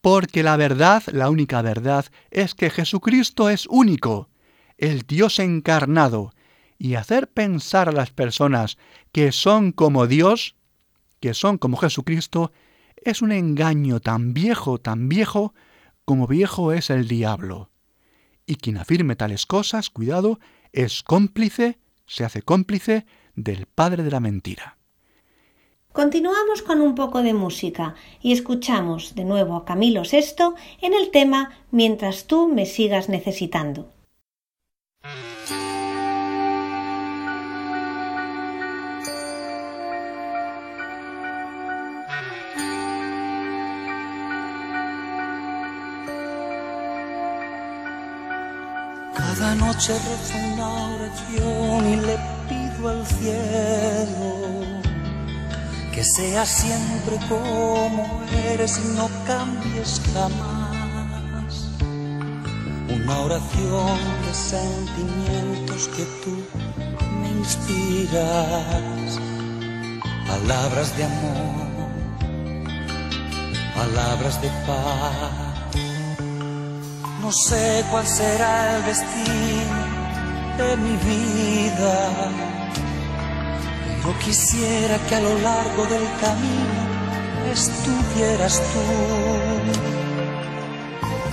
[0.00, 4.30] Porque la verdad, la única verdad, es que Jesucristo es único,
[4.78, 6.32] el Dios encarnado,
[6.78, 8.78] y hacer pensar a las personas
[9.12, 10.56] que son como Dios,
[11.20, 12.52] que son como Jesucristo,
[12.96, 15.54] es un engaño tan viejo, tan viejo,
[16.04, 17.70] como viejo es el diablo.
[18.46, 20.40] Y quien afirme tales cosas, cuidado,
[20.72, 24.76] es cómplice, se hace cómplice del padre de la mentira.
[25.92, 31.10] Continuamos con un poco de música y escuchamos de nuevo a Camilo VI en el
[31.10, 33.90] tema Mientras tú me sigas necesitando.
[49.40, 54.34] Cada noche rezo una oración y le pido al cielo
[55.94, 58.22] que seas siempre como
[58.52, 61.70] eres y no cambies jamás.
[62.94, 66.36] Una oración de sentimientos que tú
[67.22, 69.18] me inspiras,
[70.28, 71.88] palabras de amor,
[73.74, 75.49] palabras de paz
[77.20, 79.80] no sé cuál será el destino
[80.58, 82.10] de mi vida,
[84.02, 86.82] pero quisiera que a lo largo del camino
[87.52, 88.84] estuvieras tú.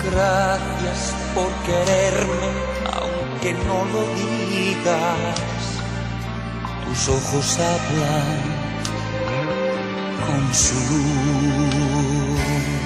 [0.10, 2.50] Gracias por quererme,
[2.94, 5.38] aunque no lo digas.
[6.86, 8.40] Tus ojos hablan
[10.26, 12.77] con su luz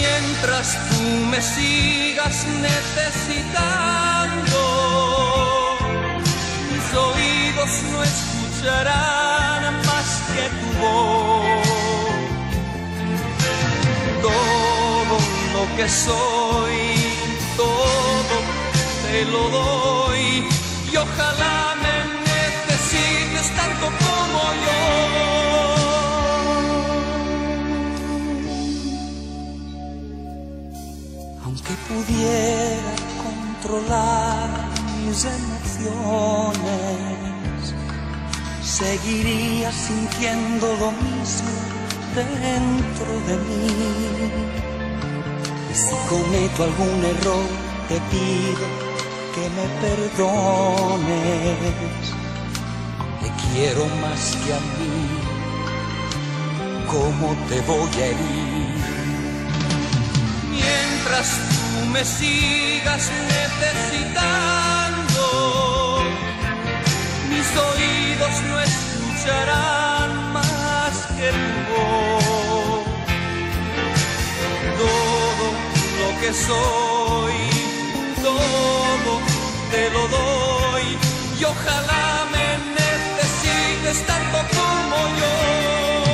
[0.00, 4.58] mientras tú me sigas necesitando.
[6.72, 11.66] Mis oídos no escucharán más que tu voz.
[14.28, 15.16] Todo
[15.54, 16.78] lo que soy,
[17.56, 18.36] todo
[19.04, 20.24] te lo doy
[20.92, 21.96] y ojalá me
[22.30, 25.79] necesites tanto como yo.
[31.90, 34.48] Pudiera controlar
[35.04, 36.54] mis emociones,
[38.62, 41.50] seguiría sintiendo lo mismo
[42.14, 43.72] dentro de mí.
[45.72, 47.46] Si cometo algún error,
[47.88, 48.66] te pido
[49.34, 51.60] que me perdones.
[53.20, 54.98] Te quiero más que a mí,
[56.86, 58.70] ¿cómo te voy a herir?
[60.50, 61.59] mientras
[61.92, 65.24] me sigas necesitando.
[67.28, 72.84] Mis oídos no escucharán más que tu voz.
[74.80, 75.46] Todo
[76.00, 77.38] lo que soy,
[78.22, 79.12] todo
[79.70, 80.86] te lo doy
[81.38, 82.46] y ojalá me
[82.80, 86.09] necesites tanto como yo.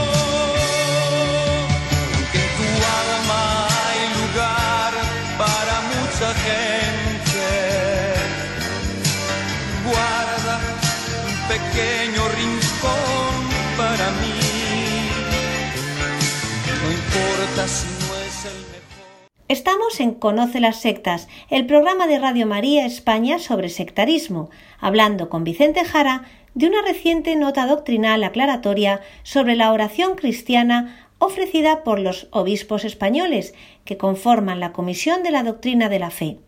[19.48, 24.50] Estamos en Conoce las sectas, el programa de Radio María España sobre sectarismo,
[24.80, 26.24] hablando con Vicente Jara
[26.54, 33.54] de una reciente nota doctrinal aclaratoria sobre la oración cristiana ofrecida por los obispos españoles
[33.84, 36.38] que conforman la Comisión de la Doctrina de la Fe.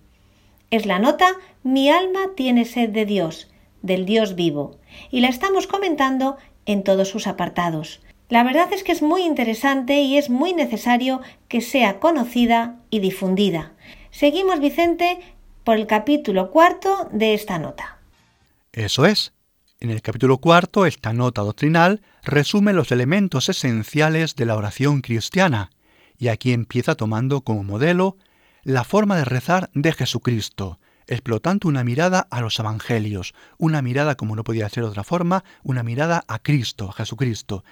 [0.70, 3.48] Es la nota Mi alma tiene sed de Dios,
[3.83, 4.76] del Dios vivo,
[5.11, 8.00] y la estamos comentando en todos sus apartados.
[8.28, 13.00] La verdad es que es muy interesante y es muy necesario que sea conocida y
[13.00, 13.72] difundida.
[14.10, 15.18] Seguimos, Vicente,
[15.64, 17.98] por el capítulo cuarto de esta nota.
[18.72, 19.32] Eso es.
[19.81, 25.70] En el capítulo cuarto, esta nota doctrinal resume los elementos esenciales de la oración cristiana,
[26.18, 28.16] y aquí empieza tomando como modelo
[28.62, 34.37] la forma de rezar de Jesucristo, explotando una mirada a los evangelios, una mirada como
[34.37, 37.64] no podía ser de otra forma, una mirada a Cristo, a Jesucristo.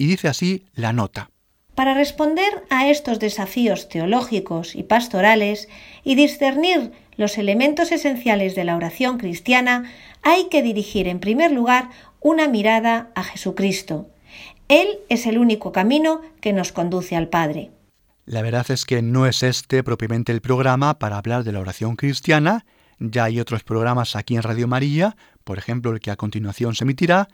[0.00, 1.30] Y dice así la nota.
[1.74, 5.68] Para responder a estos desafíos teológicos y pastorales
[6.04, 9.92] y discernir los elementos esenciales de la oración cristiana,
[10.22, 14.08] hay que dirigir en primer lugar una mirada a Jesucristo.
[14.68, 17.70] Él es el único camino que nos conduce al Padre.
[18.24, 21.96] La verdad es que no es este propiamente el programa para hablar de la oración
[21.96, 22.64] cristiana,
[23.00, 26.84] ya hay otros programas aquí en Radio María, por ejemplo el que a continuación se
[26.84, 27.28] emitirá,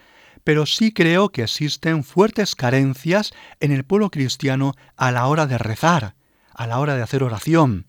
[0.47, 5.59] pero sí creo que existen fuertes carencias en el pueblo cristiano a la hora de
[5.59, 6.15] rezar,
[6.55, 7.87] a la hora de hacer oración.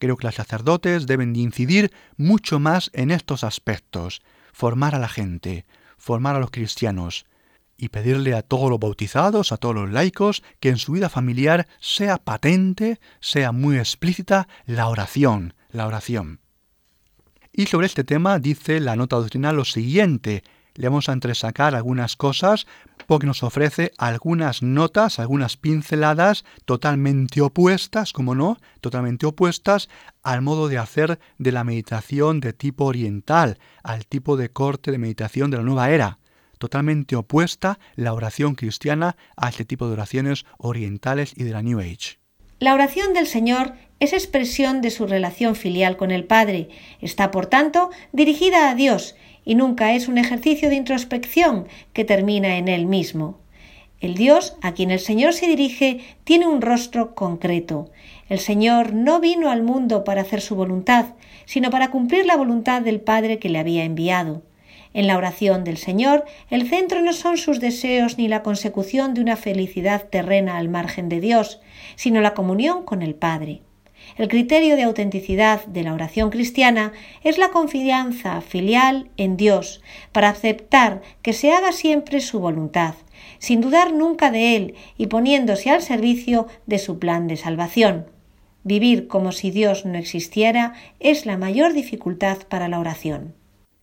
[0.00, 4.20] Creo que los sacerdotes deben de incidir mucho más en estos aspectos,
[4.52, 5.64] formar a la gente,
[5.96, 7.24] formar a los cristianos,
[7.76, 11.68] y pedirle a todos los bautizados, a todos los laicos, que en su vida familiar
[11.78, 16.40] sea patente, sea muy explícita la oración, la oración.
[17.52, 20.42] Y sobre este tema dice la nota doctrinal lo siguiente,
[20.74, 22.66] le vamos a entresacar algunas cosas
[23.06, 29.88] porque nos ofrece algunas notas, algunas pinceladas totalmente opuestas, como no, totalmente opuestas
[30.22, 34.98] al modo de hacer de la meditación de tipo oriental, al tipo de corte de
[34.98, 36.18] meditación de la nueva era.
[36.58, 41.80] Totalmente opuesta la oración cristiana a este tipo de oraciones orientales y de la New
[41.80, 42.20] Age.
[42.60, 46.68] La oración del Señor es expresión de su relación filial con el Padre.
[47.00, 52.56] Está, por tanto, dirigida a Dios y nunca es un ejercicio de introspección que termina
[52.56, 53.38] en él mismo.
[54.00, 57.90] El Dios a quien el Señor se dirige tiene un rostro concreto.
[58.28, 61.06] El Señor no vino al mundo para hacer su voluntad,
[61.44, 64.42] sino para cumplir la voluntad del Padre que le había enviado.
[64.94, 69.20] En la oración del Señor, el centro no son sus deseos ni la consecución de
[69.20, 71.60] una felicidad terrena al margen de Dios,
[71.96, 73.62] sino la comunión con el Padre.
[74.16, 76.92] El criterio de autenticidad de la oración cristiana
[77.24, 79.82] es la confianza filial en Dios,
[80.12, 82.94] para aceptar que se haga siempre su voluntad,
[83.38, 88.06] sin dudar nunca de Él y poniéndose al servicio de su plan de salvación.
[88.64, 93.34] Vivir como si Dios no existiera es la mayor dificultad para la oración.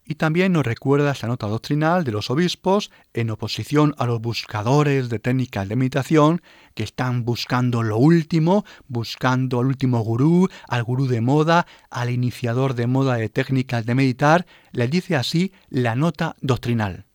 [0.09, 5.07] Y también nos recuerda esta nota doctrinal de los obispos en oposición a los buscadores
[5.07, 6.41] de técnicas de meditación
[6.73, 12.73] que están buscando lo último, buscando al último gurú, al gurú de moda, al iniciador
[12.73, 17.05] de moda de técnicas de meditar, le dice así la nota doctrinal.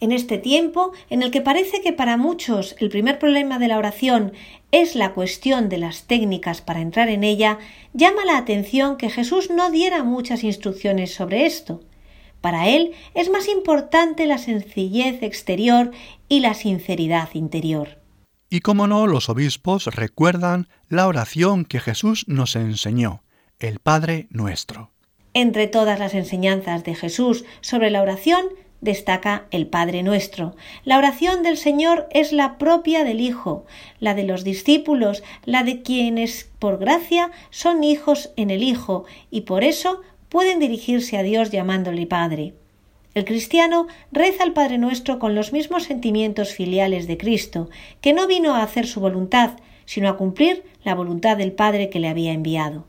[0.00, 3.78] En este tiempo, en el que parece que para muchos el primer problema de la
[3.78, 4.34] oración
[4.70, 7.58] es la cuestión de las técnicas para entrar en ella,
[7.94, 11.80] llama la atención que Jesús no diera muchas instrucciones sobre esto.
[12.44, 15.92] Para él es más importante la sencillez exterior
[16.28, 18.02] y la sinceridad interior.
[18.50, 23.22] Y como no, los obispos recuerdan la oración que Jesús nos enseñó,
[23.60, 24.90] el Padre nuestro.
[25.32, 28.44] Entre todas las enseñanzas de Jesús sobre la oración
[28.82, 30.54] destaca el Padre nuestro.
[30.84, 33.64] La oración del Señor es la propia del Hijo,
[34.00, 39.42] la de los discípulos, la de quienes por gracia son hijos en el Hijo y
[39.42, 40.02] por eso
[40.34, 42.54] pueden dirigirse a Dios llamándole Padre.
[43.14, 47.70] El cristiano reza al Padre Nuestro con los mismos sentimientos filiales de Cristo,
[48.00, 49.52] que no vino a hacer su voluntad,
[49.84, 52.88] sino a cumplir la voluntad del Padre que le había enviado.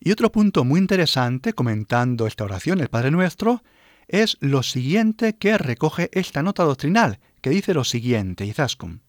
[0.00, 3.62] Y otro punto muy interesante, comentando esta oración, el Padre Nuestro,
[4.06, 9.00] es lo siguiente que recoge esta nota doctrinal, que dice lo siguiente, Izaskun.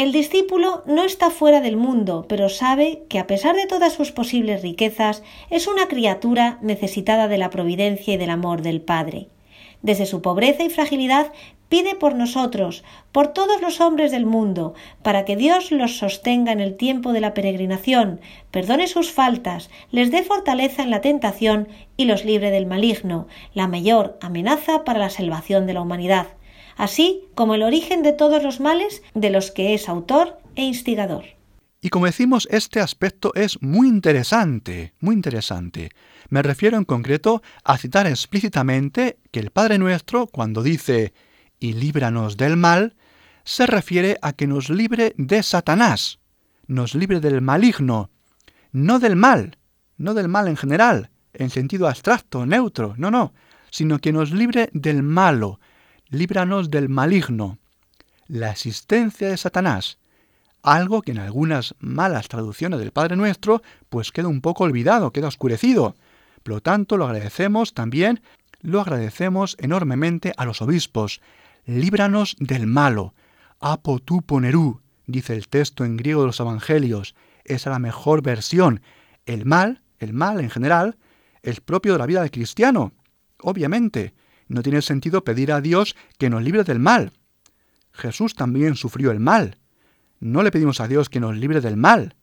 [0.00, 4.12] El discípulo no está fuera del mundo, pero sabe que a pesar de todas sus
[4.12, 9.28] posibles riquezas, es una criatura necesitada de la providencia y del amor del Padre.
[9.82, 11.34] Desde su pobreza y fragilidad
[11.68, 12.82] pide por nosotros,
[13.12, 14.72] por todos los hombres del mundo,
[15.02, 20.10] para que Dios los sostenga en el tiempo de la peregrinación, perdone sus faltas, les
[20.10, 25.10] dé fortaleza en la tentación y los libre del maligno, la mayor amenaza para la
[25.10, 26.28] salvación de la humanidad
[26.76, 31.24] así como el origen de todos los males de los que es autor e instigador.
[31.82, 35.90] Y como decimos, este aspecto es muy interesante, muy interesante.
[36.28, 41.14] Me refiero en concreto a citar explícitamente que el Padre Nuestro, cuando dice
[41.58, 42.96] y líbranos del mal,
[43.44, 46.18] se refiere a que nos libre de Satanás,
[46.66, 48.10] nos libre del maligno,
[48.72, 49.56] no del mal,
[49.96, 53.32] no del mal en general, en sentido abstracto, neutro, no, no,
[53.70, 55.60] sino que nos libre del malo,
[56.10, 57.58] líbranos del maligno,
[58.26, 59.98] la existencia de Satanás,
[60.62, 65.28] algo que en algunas malas traducciones del Padre Nuestro pues queda un poco olvidado, queda
[65.28, 65.94] oscurecido.
[66.42, 68.22] Por lo tanto, lo agradecemos también,
[68.60, 71.20] lo agradecemos enormemente a los obispos.
[71.64, 73.14] Líbranos del malo.
[73.60, 77.14] Apo tu ponerú, dice el texto en griego de los Evangelios.
[77.44, 78.82] Esa es la mejor versión.
[79.26, 80.96] El mal, el mal en general,
[81.42, 82.92] es propio de la vida del cristiano,
[83.40, 84.12] obviamente.
[84.50, 87.12] No tiene sentido pedir a Dios que nos libre del mal.
[87.92, 89.58] Jesús también sufrió el mal.
[90.18, 92.16] No le pedimos a Dios que nos libre del mal,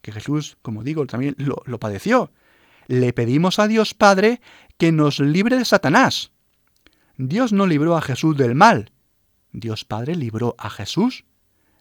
[0.00, 2.32] que Jesús, como digo, también lo, padeció.
[2.88, 4.40] Le pedimos a Dios Padre
[4.76, 6.32] que nos libre de Satanás.
[7.16, 8.90] Dios no libró a Jesús del mal.
[9.52, 11.26] Dios Padre libró a Jesús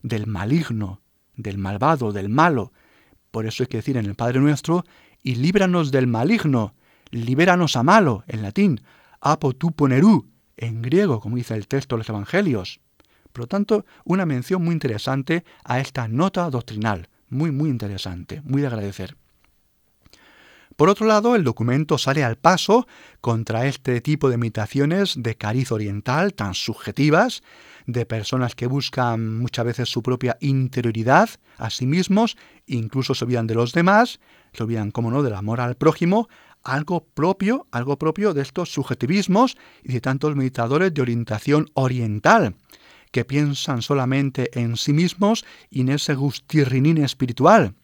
[0.03, 1.01] del maligno,
[1.35, 2.71] del malvado, del malo.
[3.31, 4.85] Por eso hay que decir en el Padre nuestro,
[5.23, 6.75] y líbranos del maligno,
[7.09, 8.81] libéranos a malo, en latín,
[9.21, 12.81] apo tu ponerú, en griego, como dice el texto de los Evangelios.
[13.31, 18.61] Por lo tanto, una mención muy interesante a esta nota doctrinal, Muy, muy interesante, muy
[18.61, 19.15] de agradecer.
[20.75, 22.87] Por otro lado, el documento sale al paso
[23.21, 27.43] contra este tipo de imitaciones de cariz oriental tan subjetivas,
[27.85, 33.47] de personas que buscan muchas veces su propia interioridad a sí mismos, incluso se olvidan
[33.47, 34.19] de los demás,
[34.53, 36.27] se olvidan, como no, del amor al prójimo,
[36.63, 42.55] algo propio, algo propio de estos subjetivismos y de tantos meditadores de orientación oriental,
[43.11, 47.75] que piensan solamente en sí mismos y en ese gustirrinín espiritual.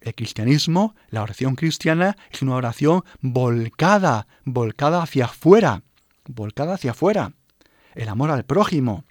[0.00, 5.82] El cristianismo, la oración cristiana, es una oración volcada, volcada hacia afuera,
[6.26, 7.32] volcada hacia afuera.
[7.94, 9.04] El amor al prójimo.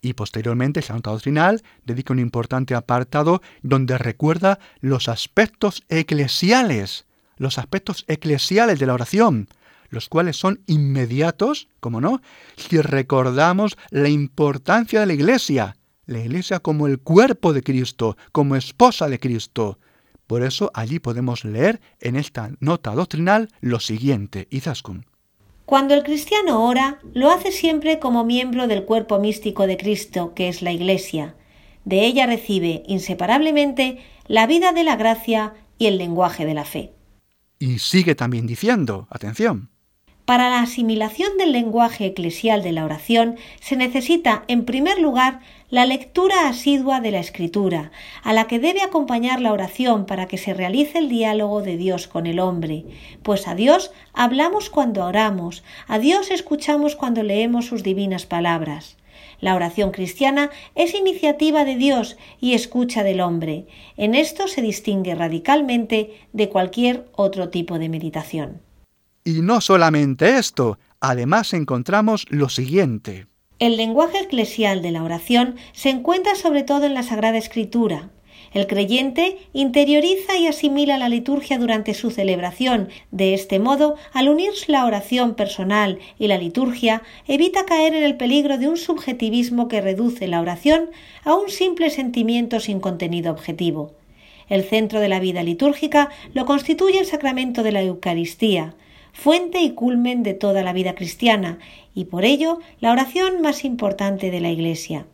[0.00, 7.07] Y posteriormente, Santa Doctrinal dedica un importante apartado donde recuerda los aspectos eclesiales,
[7.38, 9.48] los aspectos eclesiales de la oración,
[9.90, 12.20] los cuales son inmediatos, como no,
[12.56, 15.76] si recordamos la importancia de la Iglesia,
[16.06, 19.78] la Iglesia como el cuerpo de Cristo, como esposa de Cristo.
[20.26, 25.06] Por eso allí podemos leer en esta nota doctrinal lo siguiente, Izaskun.
[25.64, 30.48] Cuando el cristiano ora, lo hace siempre como miembro del cuerpo místico de Cristo, que
[30.48, 31.34] es la Iglesia.
[31.84, 36.92] De ella recibe inseparablemente la vida de la gracia y el lenguaje de la fe.
[37.58, 39.70] Y sigue también diciendo, atención,
[40.28, 45.40] para la asimilación del lenguaje eclesial de la oración se necesita, en primer lugar,
[45.70, 47.92] la lectura asidua de la Escritura,
[48.22, 52.08] a la que debe acompañar la oración para que se realice el diálogo de Dios
[52.08, 52.84] con el hombre,
[53.22, 58.98] pues a Dios hablamos cuando oramos, a Dios escuchamos cuando leemos sus divinas palabras.
[59.40, 63.66] La oración cristiana es iniciativa de Dios y escucha del hombre.
[63.96, 68.62] En esto se distingue radicalmente de cualquier otro tipo de meditación.
[69.24, 73.26] Y no solamente esto, además encontramos lo siguiente.
[73.58, 78.10] El lenguaje eclesial de la oración se encuentra sobre todo en la Sagrada Escritura.
[78.52, 82.88] El creyente interioriza y asimila la liturgia durante su celebración.
[83.10, 88.16] De este modo, al unir la oración personal y la liturgia, evita caer en el
[88.16, 90.90] peligro de un subjetivismo que reduce la oración
[91.24, 93.92] a un simple sentimiento sin contenido objetivo.
[94.48, 98.74] El centro de la vida litúrgica lo constituye el sacramento de la Eucaristía,
[99.12, 101.58] fuente y culmen de toda la vida cristiana,
[101.94, 105.06] y por ello la oración más importante de la Iglesia.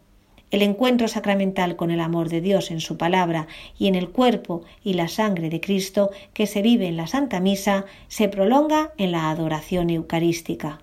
[0.50, 3.46] El encuentro sacramental con el amor de Dios en su palabra
[3.78, 7.40] y en el cuerpo y la sangre de Cristo que se vive en la Santa
[7.40, 10.80] Misa se prolonga en la adoración eucarística.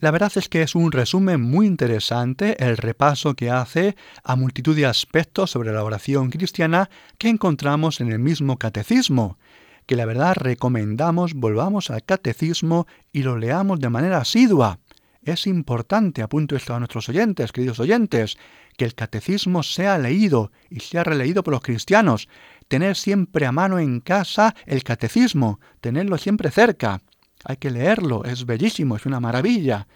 [0.00, 4.74] La verdad es que es un resumen muy interesante el repaso que hace a multitud
[4.74, 9.36] de aspectos sobre la oración cristiana que encontramos en el mismo catecismo,
[9.84, 14.78] que la verdad recomendamos volvamos al catecismo y lo leamos de manera asidua.
[15.22, 18.38] Es importante, apunto esto a nuestros oyentes, queridos oyentes,
[18.80, 22.30] que el catecismo sea leído y sea releído por los cristianos,
[22.66, 27.02] tener siempre a mano en casa el catecismo, tenerlo siempre cerca.
[27.44, 29.86] Hay que leerlo, es bellísimo, es una maravilla.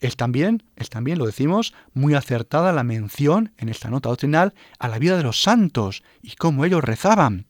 [0.00, 4.88] Es también, es también, lo decimos, muy acertada la mención en esta nota doctrinal a
[4.88, 7.44] la vida de los santos y cómo ellos rezaban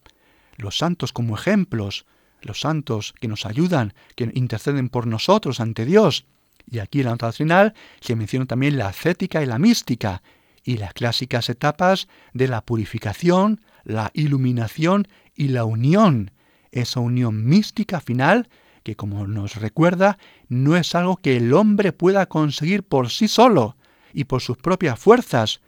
[0.56, 2.06] los santos como ejemplos,
[2.40, 6.26] los santos que nos ayudan, que interceden por nosotros ante Dios.
[6.68, 10.22] Y aquí en la nota final se menciona también la ascética y la mística,
[10.64, 16.30] y las clásicas etapas de la purificación, la iluminación y la unión,
[16.70, 18.48] esa unión mística final
[18.82, 23.76] que, como nos recuerda, no es algo que el hombre pueda conseguir por sí solo
[24.12, 25.60] y por sus propias fuerzas,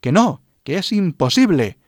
[0.00, 1.78] que no, que es imposible.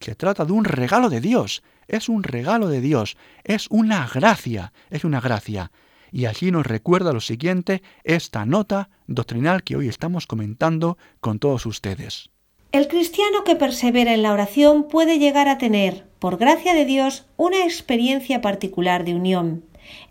[0.00, 4.72] Se trata de un regalo de Dios, es un regalo de Dios, es una gracia,
[4.90, 5.72] es una gracia.
[6.12, 11.66] Y allí nos recuerda lo siguiente esta nota doctrinal que hoy estamos comentando con todos
[11.66, 12.30] ustedes.
[12.70, 17.24] El cristiano que persevera en la oración puede llegar a tener, por gracia de Dios,
[17.36, 19.64] una experiencia particular de unión.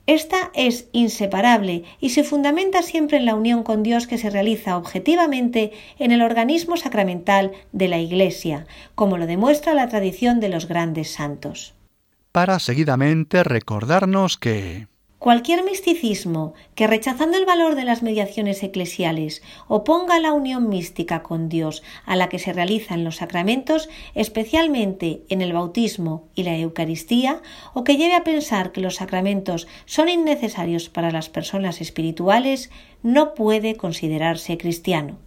[0.07, 4.77] Esta es inseparable y se fundamenta siempre en la unión con Dios que se realiza
[4.77, 10.67] objetivamente en el organismo sacramental de la Iglesia, como lo demuestra la tradición de los
[10.67, 11.75] grandes santos.
[12.31, 14.87] Para seguidamente recordarnos que
[15.19, 21.49] Cualquier misticismo que, rechazando el valor de las mediaciones eclesiales, oponga la unión mística con
[21.49, 26.55] Dios a la que se realiza en los sacramentos, especialmente en el bautismo y la
[26.55, 27.41] Eucaristía,
[27.73, 32.69] o que lleve a pensar que los sacramentos son innecesarios para las personas espirituales,
[33.01, 35.17] no puede considerarse cristiano.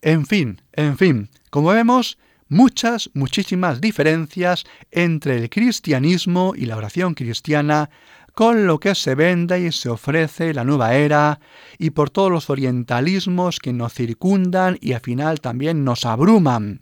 [0.00, 2.18] En fin, en fin, como vemos,
[2.48, 7.88] muchas, muchísimas diferencias entre el cristianismo y la oración cristiana
[8.34, 11.40] con lo que se vende y se ofrece la nueva era
[11.78, 16.80] y por todos los orientalismos que nos circundan y al final también nos abruman.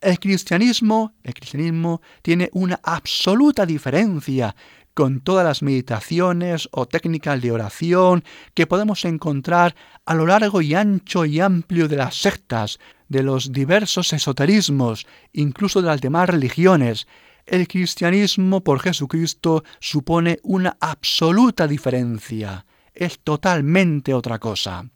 [0.00, 4.54] El cristianismo, el cristianismo tiene una absoluta diferencia
[4.94, 8.24] con todas las meditaciones o técnicas de oración
[8.54, 9.76] que podemos encontrar
[10.06, 15.82] a lo largo y ancho y amplio de las sectas, de los diversos esoterismos, incluso
[15.82, 17.06] de las demás religiones.
[17.48, 24.90] El cristianismo por Jesucristo supone una absoluta diferencia, es totalmente otra cosa.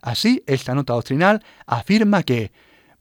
[0.00, 2.52] Así, esta nota doctrinal afirma que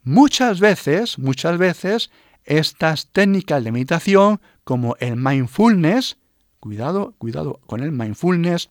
[0.03, 2.11] muchas veces, muchas veces,
[2.43, 6.17] estas técnicas de meditación, como el mindfulness,
[6.59, 8.69] cuidado, cuidado con el mindfulness,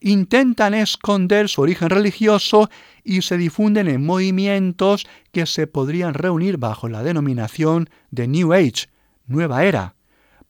[0.00, 2.70] intentan esconder su origen religioso
[3.02, 8.93] y se difunden en movimientos que se podrían reunir bajo la denominación de New Age,
[9.26, 9.94] nueva era,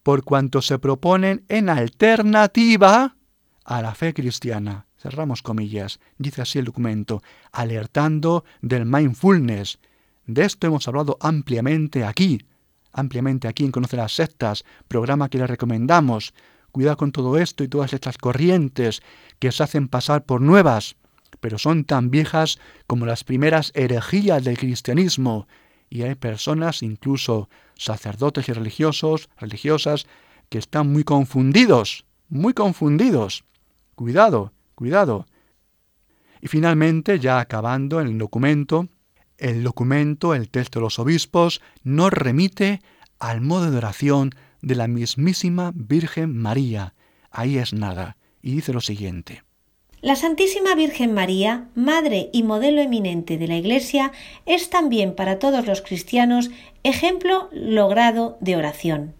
[0.02, 3.16] por cuanto se proponen en alternativa
[3.64, 4.86] a la fe cristiana.
[4.98, 7.22] Cerramos comillas, dice así el documento,
[7.52, 9.78] alertando del mindfulness.
[10.26, 12.46] De esto hemos hablado ampliamente aquí,
[12.92, 16.32] ampliamente aquí en Conoce las Sectas, programa que le recomendamos.
[16.72, 19.02] Cuidado con todo esto y todas estas corrientes
[19.38, 20.96] que se hacen pasar por nuevas,
[21.40, 25.46] pero son tan viejas como las primeras herejías del cristianismo.
[25.90, 30.06] Y hay personas, incluso sacerdotes y religiosos, religiosas,
[30.48, 33.44] que están muy confundidos, muy confundidos.
[33.94, 35.26] Cuidado, cuidado.
[36.40, 38.88] Y finalmente, ya acabando el documento,
[39.38, 42.82] el documento, el texto de los obispos, nos remite
[43.18, 46.94] al modo de oración de la mismísima Virgen María.
[47.30, 48.16] Ahí es nada.
[48.42, 49.42] Y dice lo siguiente.
[50.04, 54.12] La Santísima Virgen María, Madre y modelo eminente de la Iglesia,
[54.44, 56.50] es también para todos los cristianos
[56.82, 59.14] ejemplo logrado de oración.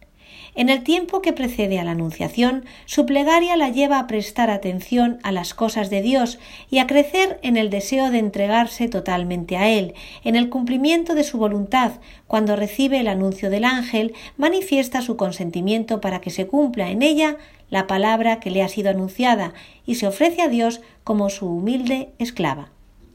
[0.54, 5.18] En el tiempo que precede a la Anunciación, su plegaria la lleva a prestar atención
[5.22, 6.38] a las cosas de Dios
[6.70, 11.24] y a crecer en el deseo de entregarse totalmente a Él, en el cumplimiento de
[11.24, 11.92] su voluntad.
[12.26, 17.38] Cuando recibe el anuncio del ángel, manifiesta su consentimiento para que se cumpla en ella
[17.74, 19.52] la palabra que le ha sido anunciada
[19.84, 22.70] y se ofrece a Dios como su humilde esclava.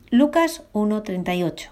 [0.09, 1.69] Lucas 1:38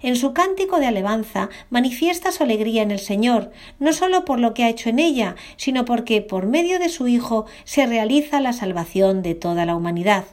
[0.00, 4.54] en su cántico de alabanza manifiesta su alegría en el Señor, no sólo por lo
[4.54, 8.54] que ha hecho en ella, sino porque por medio de su Hijo se realiza la
[8.54, 10.24] salvación de toda la humanidad.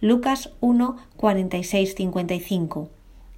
[0.00, 2.88] Lucas 1, 46, 55.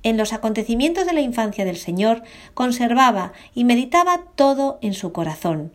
[0.05, 2.23] En los acontecimientos de la infancia del Señor
[2.55, 5.73] conservaba y meditaba todo en su corazón.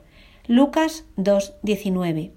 [0.51, 2.33] Lucas 2, 19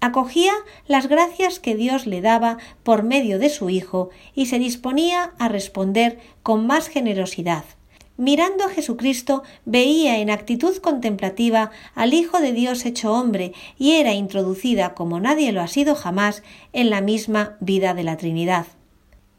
[0.00, 0.54] acogía
[0.86, 5.48] las gracias que Dios le daba por medio de su Hijo y se disponía a
[5.48, 7.64] responder con más generosidad.
[8.16, 14.14] Mirando a Jesucristo, veía en actitud contemplativa al Hijo de Dios hecho hombre y era
[14.14, 16.42] introducida como nadie lo ha sido jamás
[16.72, 18.64] en la misma vida de la Trinidad.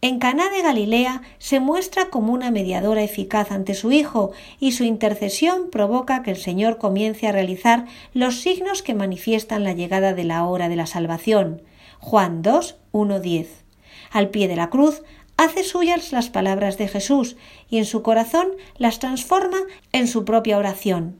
[0.03, 4.83] En Caná de Galilea se muestra como una mediadora eficaz ante su Hijo y su
[4.83, 10.23] intercesión provoca que el Señor comience a realizar los signos que manifiestan la llegada de
[10.23, 11.61] la hora de la salvación.
[11.99, 13.63] Juan 2, 1, 10.
[14.09, 15.03] Al pie de la cruz
[15.37, 17.35] hace suyas las palabras de Jesús
[17.69, 18.47] y en su corazón
[18.77, 19.59] las transforma
[19.91, 21.19] en su propia oración.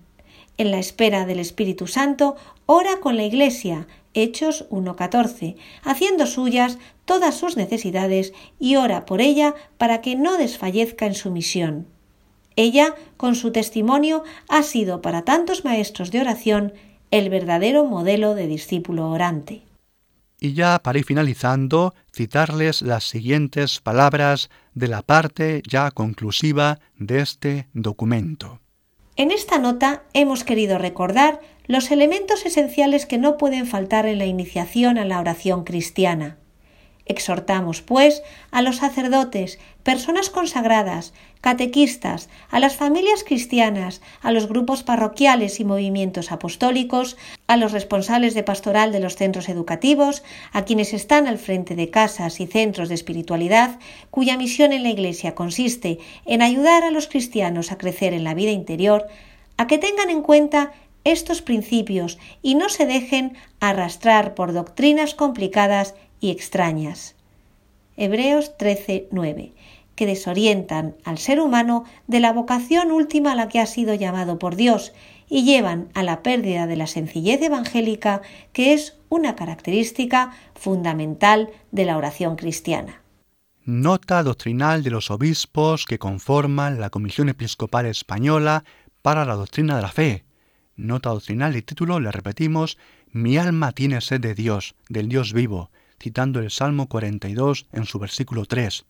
[0.58, 7.36] En la espera del Espíritu Santo, ora con la Iglesia, Hechos 1.14, haciendo suyas todas
[7.36, 11.88] sus necesidades y ora por ella para que no desfallezca en su misión.
[12.55, 16.74] Ella, con su testimonio, ha sido para tantos maestros de oración
[17.09, 19.64] el verdadero modelo de discípulo orante.
[20.39, 27.20] Y ya para ir finalizando, citarles las siguientes palabras de la parte ya conclusiva de
[27.20, 28.59] este documento.
[29.16, 34.26] En esta nota hemos querido recordar los elementos esenciales que no pueden faltar en la
[34.26, 36.38] iniciación a la oración cristiana.
[37.06, 38.22] Exhortamos, pues,
[38.52, 45.66] a los sacerdotes, personas consagradas, catequistas, a las familias cristianas, a los grupos parroquiales y
[45.66, 51.39] movimientos apostólicos, a los responsables de pastoral de los centros educativos, a quienes están al
[51.39, 53.80] frente de casas y centros de espiritualidad,
[54.12, 58.36] cuya misión en la Iglesia consiste en ayudar a los cristianos a crecer en la
[58.36, 59.08] vida interior,
[59.58, 60.72] a que tengan en cuenta
[61.04, 67.16] estos principios y no se dejen arrastrar por doctrinas complicadas y extrañas.
[67.98, 69.52] Hebreos 13:9
[69.96, 74.40] que desorientan al ser humano de la vocación última a la que ha sido llamado
[74.40, 74.94] por Dios
[75.30, 78.22] y llevan a la pérdida de la sencillez evangélica
[78.54, 83.02] que es una característica fundamental de la oración cristiana.
[83.64, 88.64] Nota doctrinal de los obispos que conforman la Comisión Episcopal Española
[89.04, 90.24] para la Doctrina de la Fe,
[90.78, 92.78] Nota doctrinal y título, le repetimos,
[93.12, 95.70] Mi alma tiene sed de Dios, del Dios vivo,
[96.02, 98.86] citando el Salmo 42 en su versículo 3.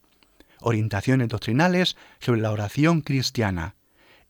[0.62, 3.76] Orientaciones doctrinales sobre la oración cristiana.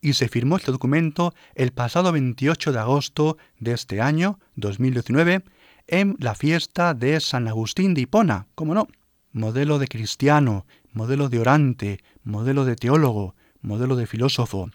[0.04, 5.44] y se firmó este documento el pasado 28 de agosto de este año, 2019,
[5.86, 8.88] en la fiesta de San Agustín de Hipona, como no,
[9.30, 14.70] modelo de cristiano, modelo de orante, modelo de teólogo, modelo de filósofo,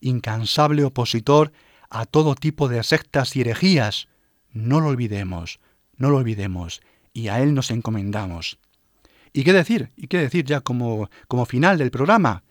[0.00, 1.50] incansable opositor
[1.90, 4.06] a todo tipo de sectas y herejías.
[4.52, 5.58] No lo olvidemos,
[5.96, 6.82] no lo olvidemos,
[7.18, 8.60] y a él nos encomendamos.
[9.32, 9.90] ¿Y qué decir?
[9.96, 12.44] ¿Y qué decir ya como, como final del programa?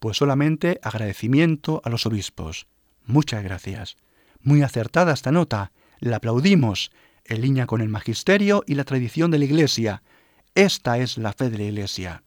[0.00, 2.66] Pues solamente agradecimiento a los obispos.
[3.04, 3.96] Muchas gracias.
[4.42, 5.70] Muy acertada esta nota.
[6.00, 6.90] La aplaudimos,
[7.26, 10.02] en línea con el magisterio y la tradición de la Iglesia.
[10.56, 12.24] Esta es la fe de la Iglesia.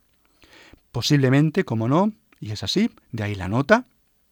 [0.93, 3.85] Posiblemente, como no, y es así, de ahí la nota,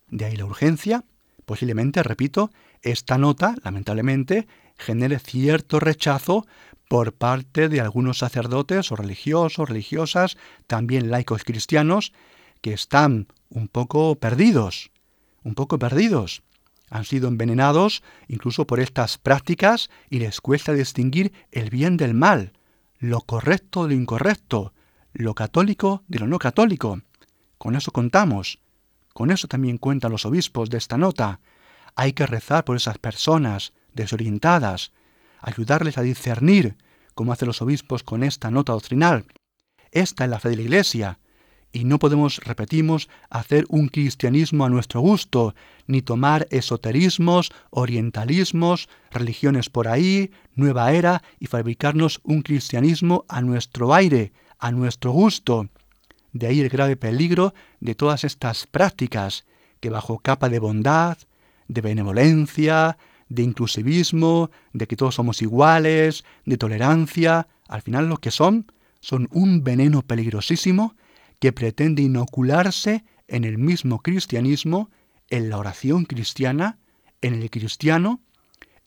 [0.09, 1.03] de ahí la urgencia,
[1.45, 2.51] posiblemente, repito,
[2.81, 4.47] esta nota, lamentablemente,
[4.79, 6.47] genere cierto rechazo
[6.89, 12.13] por parte de algunos sacerdotes o religiosos, religiosas, también laicos cristianos,
[12.61, 14.91] que están un poco perdidos,
[15.43, 16.41] un poco perdidos.
[16.89, 22.53] Han sido envenenados incluso por estas prácticas y les cuesta distinguir el bien del mal,
[22.97, 24.73] lo correcto de lo incorrecto,
[25.13, 27.01] lo católico de lo no católico.
[27.59, 28.59] Con eso contamos.
[29.13, 31.39] Con eso también cuentan los obispos de esta nota.
[31.95, 34.91] Hay que rezar por esas personas desorientadas,
[35.41, 36.75] ayudarles a discernir,
[37.15, 39.25] como hacen los obispos con esta nota doctrinal.
[39.91, 41.19] Esta es la fe de la Iglesia,
[41.71, 45.53] y no podemos, repetimos, hacer un cristianismo a nuestro gusto,
[45.85, 53.93] ni tomar esoterismos, orientalismos, religiones por ahí, nueva era, y fabricarnos un cristianismo a nuestro
[53.93, 55.69] aire, a nuestro gusto.
[56.33, 59.45] De ahí el grave peligro de todas estas prácticas
[59.79, 61.17] que bajo capa de bondad,
[61.67, 62.97] de benevolencia,
[63.29, 69.29] de inclusivismo, de que todos somos iguales, de tolerancia, al final lo que son son
[69.31, 70.95] un veneno peligrosísimo
[71.39, 74.89] que pretende inocularse en el mismo cristianismo,
[75.29, 76.79] en la oración cristiana,
[77.21, 78.21] en el cristiano,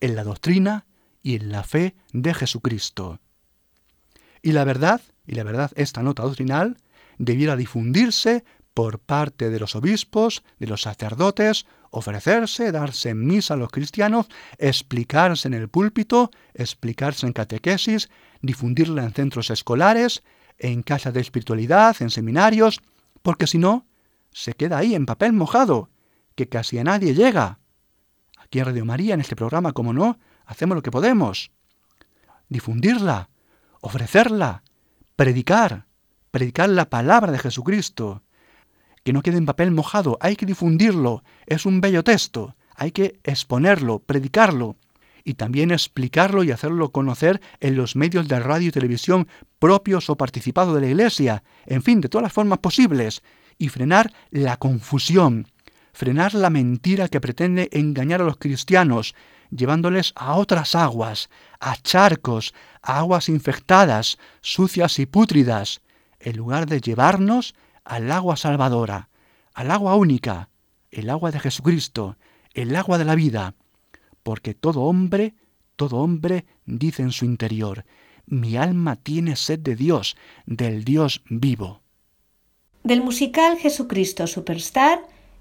[0.01, 0.87] en la doctrina
[1.23, 3.21] y en la fe de Jesucristo.
[4.43, 6.77] Y la verdad, y la verdad esta nota doctrinal,
[7.19, 13.71] debiera difundirse por parte de los obispos, de los sacerdotes, ofrecerse, darse misa a los
[13.71, 14.27] cristianos,
[14.59, 18.09] explicarse en el púlpito, explicarse en catequesis,
[18.41, 20.23] difundirla en centros escolares,
[20.59, 22.81] en casas de espiritualidad, en seminarios,
[23.23, 23.87] porque si no,
[24.31, 25.91] se queda ahí en papel mojado,
[26.35, 27.59] que casi a nadie llega.
[28.39, 31.51] Aquí en Radio María, en este programa, como no, hacemos lo que podemos.
[32.49, 33.29] Difundirla,
[33.81, 34.63] ofrecerla,
[35.17, 35.87] predicar,
[36.31, 38.23] predicar la palabra de Jesucristo,
[39.03, 43.19] que no quede en papel mojado, hay que difundirlo, es un bello texto, hay que
[43.25, 44.77] exponerlo, predicarlo
[45.25, 49.29] y también explicarlo y hacerlo conocer en los medios de radio y televisión
[49.59, 53.23] propios o participados de la Iglesia, en fin, de todas las formas posibles,
[53.59, 55.47] y frenar la confusión,
[55.93, 59.15] frenar la mentira que pretende engañar a los cristianos,
[59.51, 61.29] llevándoles a otras aguas,
[61.61, 65.83] a charcos, a aguas infectadas, sucias y pútridas,
[66.19, 67.55] en lugar de llevarnos
[67.85, 69.09] al agua salvadora,
[69.55, 70.49] al agua única,
[70.91, 72.17] el agua de Jesucristo,
[72.55, 73.55] el agua de la vida,
[74.23, 75.35] porque todo hombre,
[75.77, 77.85] todo hombre dice en su interior,
[78.27, 80.17] mi alma tiene sed de Dios,
[80.47, 81.83] del Dios vivo.
[82.85, 85.01] Del musical Jesucristo Superstar,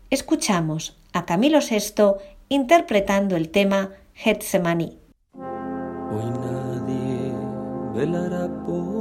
[0.10, 4.98] escuchamos a Camilo VI interpretando el tema Getsemaní.
[5.34, 7.34] Hoy nadie
[7.94, 9.01] velará por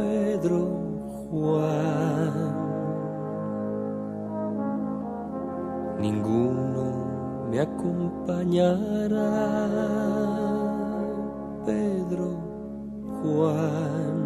[0.00, 0.60] Pedro
[1.28, 2.32] Juan.
[6.00, 6.86] Ninguno
[7.50, 9.28] me acompañará,
[11.66, 12.28] Pedro
[13.20, 14.19] Juan.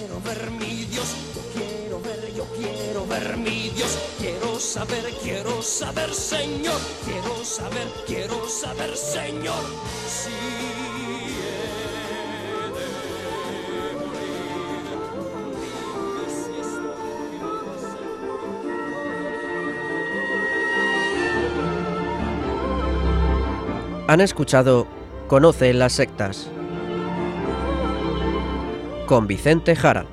[4.61, 9.63] Saber, quiero saber, Señor, quiero saber, quiero saber, Señor,
[10.07, 10.29] si
[24.07, 24.87] Han escuchado
[25.27, 26.51] Conoce las sectas
[29.05, 30.05] con Vicente Jara.